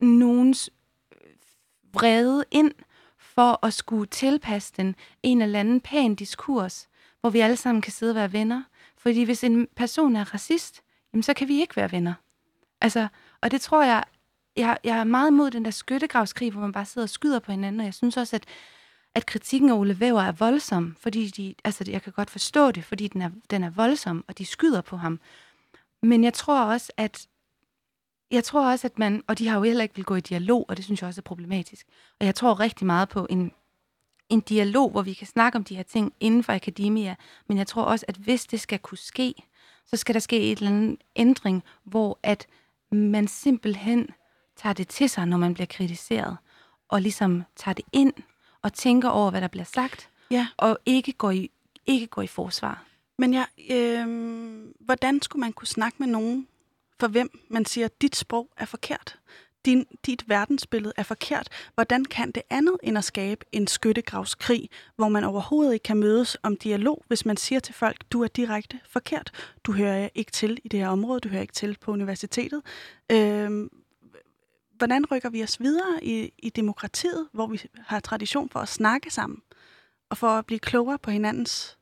[0.00, 0.70] nogens
[1.92, 2.72] vrede ind
[3.18, 6.87] for at skulle tilpasse den en eller anden pæn diskurs,
[7.20, 8.62] hvor vi alle sammen kan sidde og være venner.
[8.96, 12.14] Fordi hvis en person er racist, jamen så kan vi ikke være venner.
[12.80, 13.08] Altså,
[13.40, 14.04] og det tror jeg,
[14.56, 17.52] jeg, jeg er meget imod den der skyttegravskrig, hvor man bare sidder og skyder på
[17.52, 18.44] hinanden, og jeg synes også, at,
[19.14, 22.84] at kritikken af Ole Væver er voldsom, fordi de, altså jeg kan godt forstå det,
[22.84, 25.20] fordi den er, den er voldsom, og de skyder på ham.
[26.02, 27.26] Men jeg tror også, at
[28.30, 30.66] jeg tror også, at man, og de har jo heller ikke vil gå i dialog,
[30.68, 31.86] og det synes jeg også er problematisk.
[32.20, 33.52] Og jeg tror rigtig meget på en,
[34.28, 37.14] en dialog, hvor vi kan snakke om de her ting inden for akademia,
[37.46, 39.34] men jeg tror også, at hvis det skal kunne ske,
[39.86, 42.46] så skal der ske et eller andet ændring, hvor at
[42.90, 44.08] man simpelthen
[44.56, 46.36] tager det til sig, når man bliver kritiseret,
[46.88, 48.12] og ligesom tager det ind
[48.62, 50.46] og tænker over, hvad der bliver sagt, Ja.
[50.56, 51.50] og ikke går i,
[51.86, 52.84] ikke går i forsvar.
[53.18, 54.06] Men jeg, øh,
[54.80, 56.48] hvordan skulle man kunne snakke med nogen,
[57.00, 59.18] for hvem man siger, at dit sprog er forkert?
[59.64, 61.48] Din, dit verdensbillede er forkert.
[61.74, 66.36] Hvordan kan det andet end at skabe en skyttegravskrig, hvor man overhovedet ikke kan mødes
[66.42, 69.30] om dialog, hvis man siger til folk, du er direkte forkert.
[69.64, 72.62] Du hører ikke til i det her område, du hører ikke til på universitetet.
[73.12, 73.70] Øhm,
[74.78, 79.10] hvordan rykker vi os videre i, i demokratiet, hvor vi har tradition for at snakke
[79.10, 79.42] sammen,
[80.10, 81.78] og for at blive klogere på hinandens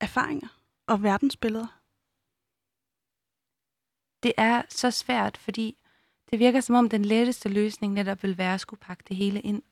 [0.00, 0.48] erfaringer
[0.86, 1.80] og verdensbilleder?
[4.22, 5.76] Det er så svært, fordi
[6.34, 9.40] det virker som om den letteste løsning netop vil være at skulle pakke det hele
[9.40, 9.62] ind.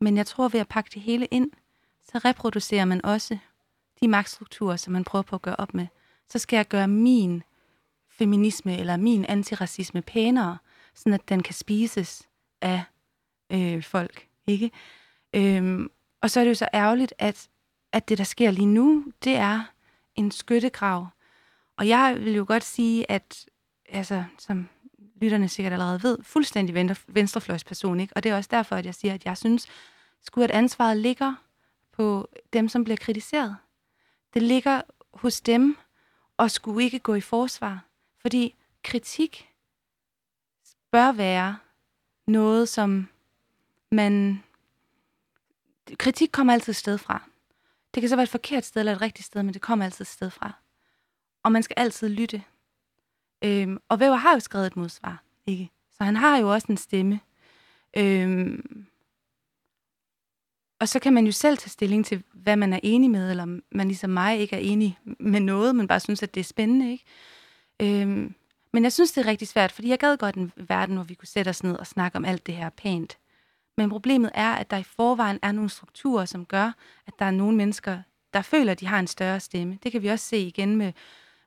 [0.00, 1.50] Men jeg tror, ved at pakke det hele ind,
[2.02, 3.38] så reproducerer man også
[4.00, 5.86] de magtstrukturer, som man prøver på at gøre op med.
[6.28, 7.42] Så skal jeg gøre min
[8.08, 10.58] feminisme eller min antiracisme pænere,
[10.94, 12.28] sådan at den kan spises
[12.60, 12.82] af
[13.52, 14.28] øh, folk.
[14.46, 14.70] ikke?
[15.34, 15.90] Øhm,
[16.20, 17.48] og så er det jo så ærgerligt, at,
[17.92, 19.72] at det, der sker lige nu, det er
[20.14, 21.06] en skyttegrav.
[21.76, 23.46] Og jeg vil jo godt sige, at
[23.88, 24.68] altså, som
[25.22, 28.16] lytterne sikkert allerede ved, fuldstændig venstrefløjsperson, ikke?
[28.16, 29.66] Og det er også derfor, at jeg siger, at jeg synes,
[30.20, 31.34] skulle at ansvaret ligger
[31.92, 33.56] på dem, som bliver kritiseret.
[34.34, 34.82] Det ligger
[35.14, 35.76] hos dem,
[36.36, 37.84] og skulle ikke gå i forsvar.
[38.20, 38.54] Fordi
[38.84, 39.48] kritik
[40.90, 41.56] bør være
[42.26, 43.08] noget, som
[43.90, 44.42] man...
[45.98, 47.22] Kritik kommer altid et sted fra.
[47.94, 50.02] Det kan så være et forkert sted eller et rigtigt sted, men det kommer altid
[50.02, 50.52] et sted fra.
[51.42, 52.42] Og man skal altid lytte.
[53.44, 55.70] Øhm, og Væver har jo skrevet et modsvar, ikke?
[55.90, 57.20] Så han har jo også en stemme.
[57.96, 58.86] Øhm,
[60.80, 63.42] og så kan man jo selv tage stilling til, hvad man er enig med, eller
[63.42, 66.44] om man ligesom mig ikke er enig med noget, men bare synes, at det er
[66.44, 67.04] spændende, ikke?
[67.82, 68.34] Øhm,
[68.72, 71.14] men jeg synes, det er rigtig svært, fordi jeg gad godt en verden, hvor vi
[71.14, 73.18] kunne sætte os ned og snakke om alt det her pænt.
[73.76, 76.72] Men problemet er, at der i forvejen er nogle strukturer, som gør,
[77.06, 79.78] at der er nogle mennesker, der føler, at de har en større stemme.
[79.82, 80.92] Det kan vi også se igen med,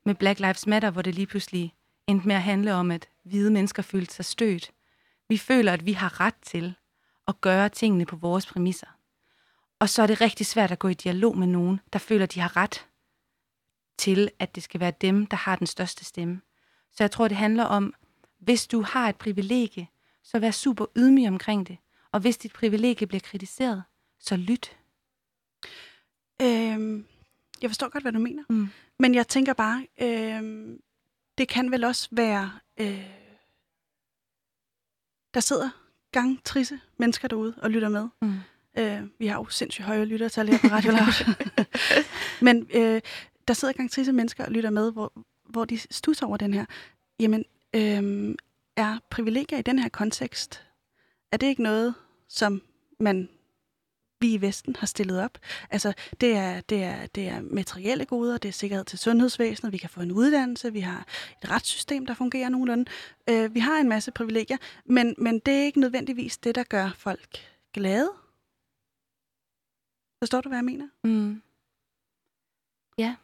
[0.06, 1.74] med Black Lives Matter, hvor det lige pludselig
[2.08, 4.72] endte med at handle om, at hvide mennesker følte sig stødt.
[5.30, 6.76] Vi føler, at vi har ret til
[7.28, 8.88] at gøre tingene på vores præmisser.
[9.80, 12.34] Og så er det rigtig svært at gå i dialog med nogen, der føler, at
[12.34, 12.88] de har ret
[13.98, 16.42] til, at det skal være dem, der har den største stemme.
[16.92, 17.94] Så jeg tror, det handler om,
[18.40, 19.88] hvis du har et privilegie,
[20.24, 21.78] så vær super ydmyg omkring det.
[22.12, 23.84] Og hvis dit privilegie bliver kritiseret,
[24.20, 24.78] så lyt.
[26.42, 27.06] Øhm,
[27.62, 28.44] jeg forstår godt, hvad du mener.
[28.50, 28.68] Mm.
[29.00, 30.82] Men jeg tænker bare, øhm,
[31.38, 33.06] det kan vel også være, øh,
[35.34, 35.70] der sidder
[36.12, 38.08] gang trisse mennesker derude og lytter med.
[38.22, 38.40] Mm.
[38.78, 41.36] Øh, vi har jo sindssygt høje lyttertal her på Radio Loud.
[42.46, 43.02] Men øh,
[43.48, 45.14] der sidder gang til mennesker og lytter med, hvor,
[45.50, 46.66] hvor de stusser over den her.
[47.20, 48.36] Jamen, øh,
[48.76, 50.66] er privilegier i den her kontekst,
[51.32, 51.96] er det ikke noget,
[52.30, 52.62] som
[53.00, 53.30] man
[54.20, 55.38] vi i Vesten har stillet op.
[55.70, 59.78] Altså, det er, det er, det er materielle goder, det er sikkerhed til sundhedsvæsenet, vi
[59.78, 61.06] kan få en uddannelse, vi har
[61.44, 62.86] et retssystem, der fungerer nogenlunde.
[63.30, 66.92] Øh, vi har en masse privilegier, men, men det er ikke nødvendigvis det, der gør
[66.98, 67.38] folk
[67.74, 68.12] glade.
[70.20, 70.88] Forstår du, hvad jeg mener?
[71.04, 71.42] Mm.
[72.98, 73.16] Ja.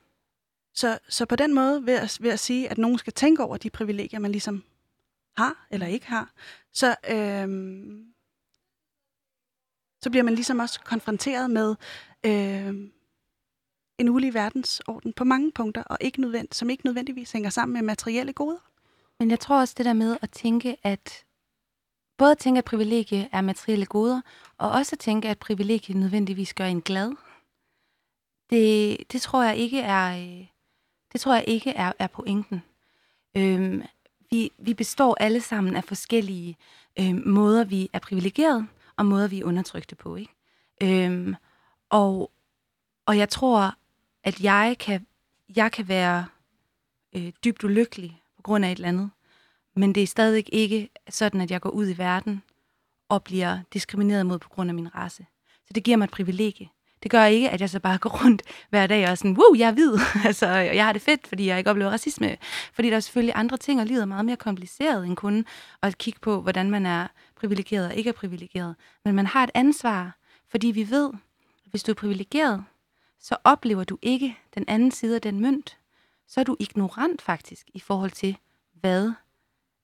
[0.74, 3.58] Så, så på den måde, ved at, ved at sige, at nogen skal tænke over
[3.58, 4.64] de privilegier, man ligesom
[5.38, 6.32] har eller ikke har,
[6.74, 8.11] så, øhm,
[10.04, 11.76] så bliver man ligesom også konfronteret med
[12.26, 12.92] øh,
[13.98, 17.82] en ulig verdensorden på mange punkter, og ikke nødvendigt, som ikke nødvendigvis hænger sammen med
[17.82, 18.60] materielle goder.
[19.20, 21.26] Men jeg tror også det der med at tænke, at
[22.18, 24.22] både at tænke, at privilegie er materielle goder,
[24.58, 27.12] og også at tænke, at privilegie nødvendigvis gør en glad.
[28.50, 30.48] Det, det tror jeg ikke er, øh,
[31.14, 32.64] det tror jeg ikke er, er pointen.
[33.38, 33.84] Øhm,
[34.32, 36.58] vi, vi består alle sammen af forskellige
[37.00, 38.68] øhm, måder, vi er privilegeret,
[39.02, 40.16] og måder, vi er undertrykte på.
[40.16, 40.34] Ikke?
[40.84, 41.36] Øhm,
[41.90, 42.32] og,
[43.06, 43.76] og jeg tror,
[44.24, 45.06] at jeg kan,
[45.56, 46.26] jeg kan være
[47.16, 49.10] øh, dybt ulykkelig på grund af et eller andet,
[49.76, 52.44] men det er stadig ikke sådan, at jeg går ud i verden
[53.10, 55.26] og bliver diskrimineret mod på grund af min race.
[55.68, 56.70] Så det giver mig et privilegie.
[57.04, 59.56] Det gør ikke, at jeg så bare går rundt hver dag og er sådan, wow,
[59.58, 60.00] jeg er hvid.
[60.28, 62.38] altså, jeg har det fedt, fordi jeg ikke oplever racisme.
[62.74, 65.46] Fordi der er selvfølgelig andre ting, og livet er meget mere kompliceret end kun
[65.82, 67.08] at kigge på, hvordan man er
[67.42, 68.76] privilegeret og ikke er privilegeret.
[69.06, 70.18] Men man har et ansvar,
[70.48, 71.12] fordi vi ved,
[71.66, 72.64] at hvis du er privilegeret,
[73.20, 75.78] så oplever du ikke den anden side af den mønt.
[76.28, 78.38] Så er du ignorant faktisk i forhold til,
[78.74, 79.12] hvad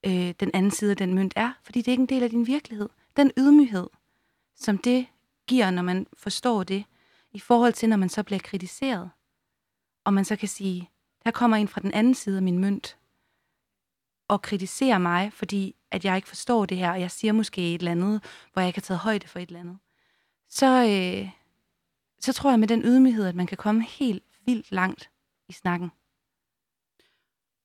[0.06, 2.30] øh, den anden side af den mønt er, fordi det er ikke en del af
[2.30, 2.90] din virkelighed.
[3.18, 3.88] Den ydmyghed,
[4.56, 5.08] som det
[5.48, 6.84] giver, når man forstår det,
[7.32, 9.10] i forhold til, når man så bliver kritiseret,
[10.04, 10.90] og man så kan sige,
[11.26, 12.98] der kommer en fra den anden side af min mønt,
[14.28, 17.80] og kritiserer mig, fordi at jeg ikke forstår det her, og jeg siger måske et
[17.80, 18.24] eller andet,
[18.54, 19.78] hvor jeg ikke har taget højde for et eller andet,
[20.50, 21.30] så, øh,
[22.20, 25.10] så tror jeg med den ydmyghed, at man kan komme helt vildt langt
[25.50, 25.92] i snakken.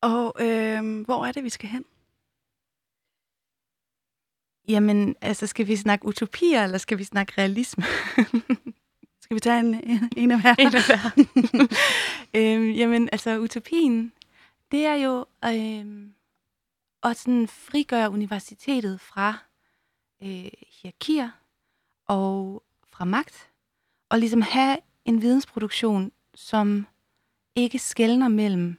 [0.00, 1.84] Og øh, hvor er det, vi skal hen?
[4.68, 7.84] Jamen, altså, skal vi snakke utopier, eller skal vi snakke realisme?
[9.22, 10.54] skal vi tage en, en, en af hver?
[10.58, 11.10] En af hver.
[12.36, 14.12] øhm, jamen, altså, utopien,
[14.72, 16.14] det er jo øhm,
[17.02, 19.38] og sådan frigøre universitetet fra
[20.22, 21.30] øh, hierarkier
[22.06, 23.50] og fra magt,
[24.08, 26.86] og ligesom have en vidensproduktion, som
[27.54, 28.78] ikke skældner mellem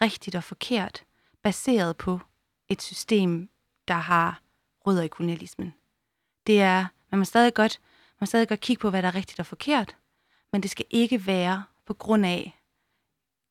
[0.00, 1.04] rigtigt og forkert,
[1.42, 2.20] baseret på
[2.68, 3.48] et system,
[3.88, 4.42] der har
[4.86, 5.74] rødder i kolonialismen.
[6.46, 9.14] Det er, man må stadig godt, man må stadig godt kigge på, hvad der er
[9.14, 9.96] rigtigt og forkert,
[10.52, 12.62] men det skal ikke være på grund af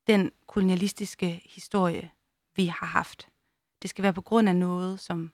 [0.08, 2.12] den kolonialistiske historie,
[2.56, 3.28] vi har haft.
[3.84, 5.32] Det skal være på grund af noget, som,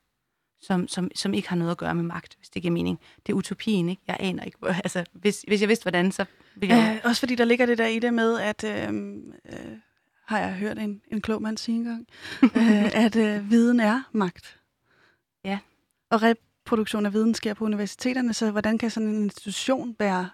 [0.61, 2.99] som, som, som ikke har noget at gøre med magt, hvis det giver mening.
[3.25, 4.01] Det er utopien, ikke?
[4.07, 4.57] Jeg aner ikke.
[4.67, 6.25] Altså, hvis, hvis jeg vidste, hvordan, så
[6.55, 6.95] ville jeg...
[6.95, 8.63] Øh, også fordi der ligger det der i det med, at...
[8.63, 8.93] Øh,
[9.45, 9.77] øh,
[10.29, 12.07] har jeg hørt en, en klog mand sige engang,
[12.57, 14.59] øh, at øh, viden er magt.
[15.43, 15.59] Ja.
[16.09, 20.29] Og reproduktion af viden sker på universiteterne, så hvordan kan sådan en institution være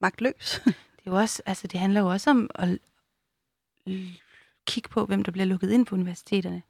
[0.00, 0.60] magtløs?
[0.64, 2.78] det, er jo også, altså, det handler jo også om at
[4.66, 6.62] kigge på, hvem der bliver lukket ind på universiteterne.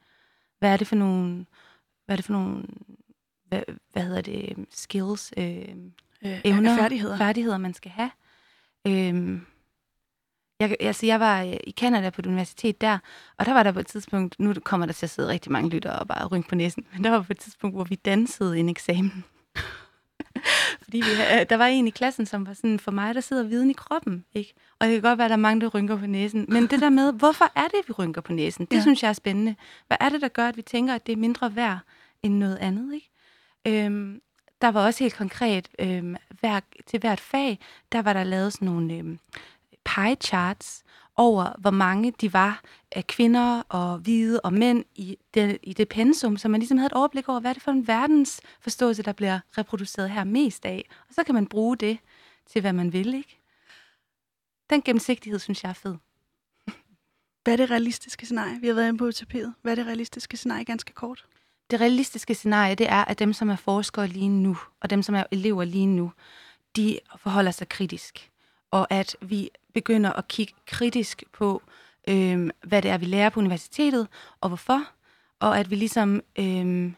[0.59, 1.47] Hvad er det for nogle,
[2.07, 2.65] hvad er det for nogle
[3.49, 5.69] hvad, hvad hedder det, skills, øh,
[6.25, 7.17] øh, evner, færdigheder.
[7.17, 8.11] færdigheder, man skal have.
[8.87, 9.41] Øh,
[10.61, 12.99] jeg, altså, jeg var øh, i Canada på et universitet der,
[13.37, 15.71] og der var der på et tidspunkt, nu kommer der til at sidde rigtig mange
[15.71, 18.59] lyttere og bare rynke på næsen, men der var på et tidspunkt, hvor vi dansede
[18.59, 19.25] en eksamen.
[20.89, 23.71] Fordi vi, der var en i klassen, som var sådan, for mig, der sidder viden
[23.71, 24.55] i kroppen, ikke?
[24.79, 26.47] Og det kan godt være, at der er mange, der rynker på næsen.
[26.49, 28.65] Men det der med, hvorfor er det, vi rynker på næsen?
[28.65, 28.81] Det ja.
[28.81, 29.57] synes jeg er spændende.
[29.87, 31.79] Hvad er det, der gør, at vi tænker, at det er mindre værd
[32.23, 33.11] end noget andet, ikke?
[33.67, 34.21] Øhm,
[34.63, 37.59] der var også helt konkret, øhm, hver, til hvert fag,
[37.93, 39.19] der var der lavet sådan nogle øhm,
[39.85, 40.83] pie charts
[41.19, 42.63] over, hvor mange de var
[42.93, 46.87] af kvinder og hvide og mænd i det, i det pensum, så man ligesom havde
[46.87, 50.89] et overblik over, hvad er det for en verdensforståelse, der bliver reproduceret her mest af.
[51.09, 51.99] Og så kan man bruge det
[52.47, 53.39] til, hvad man vil, ikke?
[54.71, 55.97] Den gennemsigtighed, synes jeg er fed.
[57.45, 58.61] Hvad er det realistiske scenarie?
[58.61, 59.55] Vi har været inde på utopiet.
[59.63, 61.27] Hvad er det realistiske scenarie ganske kort?
[61.71, 65.15] Det realistiske scenarie, det er, at dem, som er forskere lige nu, og dem, som
[65.15, 66.13] er elever lige nu,
[66.77, 68.31] de forholder sig kritisk
[68.71, 69.51] og at vi
[69.81, 71.63] begynder at kigge kritisk på,
[72.09, 74.09] øh, hvad det er, vi lærer på universitetet,
[74.41, 74.85] og hvorfor,
[75.41, 76.93] og at vi ligesom øh,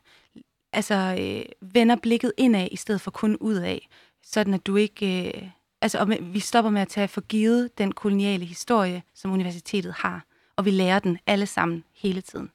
[0.72, 3.78] altså, øh, vender blikket indad, i stedet for kun udad,
[4.22, 5.32] sådan at du ikke...
[5.36, 5.48] Øh,
[5.80, 10.24] altså, og vi stopper med at tage for givet den koloniale historie, som universitetet har.
[10.56, 12.50] Og vi lærer den alle sammen hele tiden.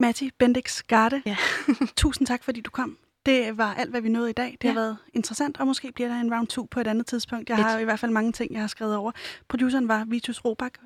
[0.00, 1.36] Matti Bendix Garde, Ja.
[1.96, 2.98] tusind tak, fordi du kom.
[3.26, 4.58] Det var alt, hvad vi nåede i dag.
[4.62, 4.72] Det ja.
[4.72, 7.48] Har været interessant, og måske bliver der en round 2 på et andet tidspunkt.
[7.48, 9.12] Jeg har i hvert fald mange ting, jeg har skrevet over.
[9.48, 10.78] Produceren var Vitus Robak.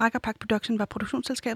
[0.00, 1.54] Rakkerpak Production var produktionsselskabet.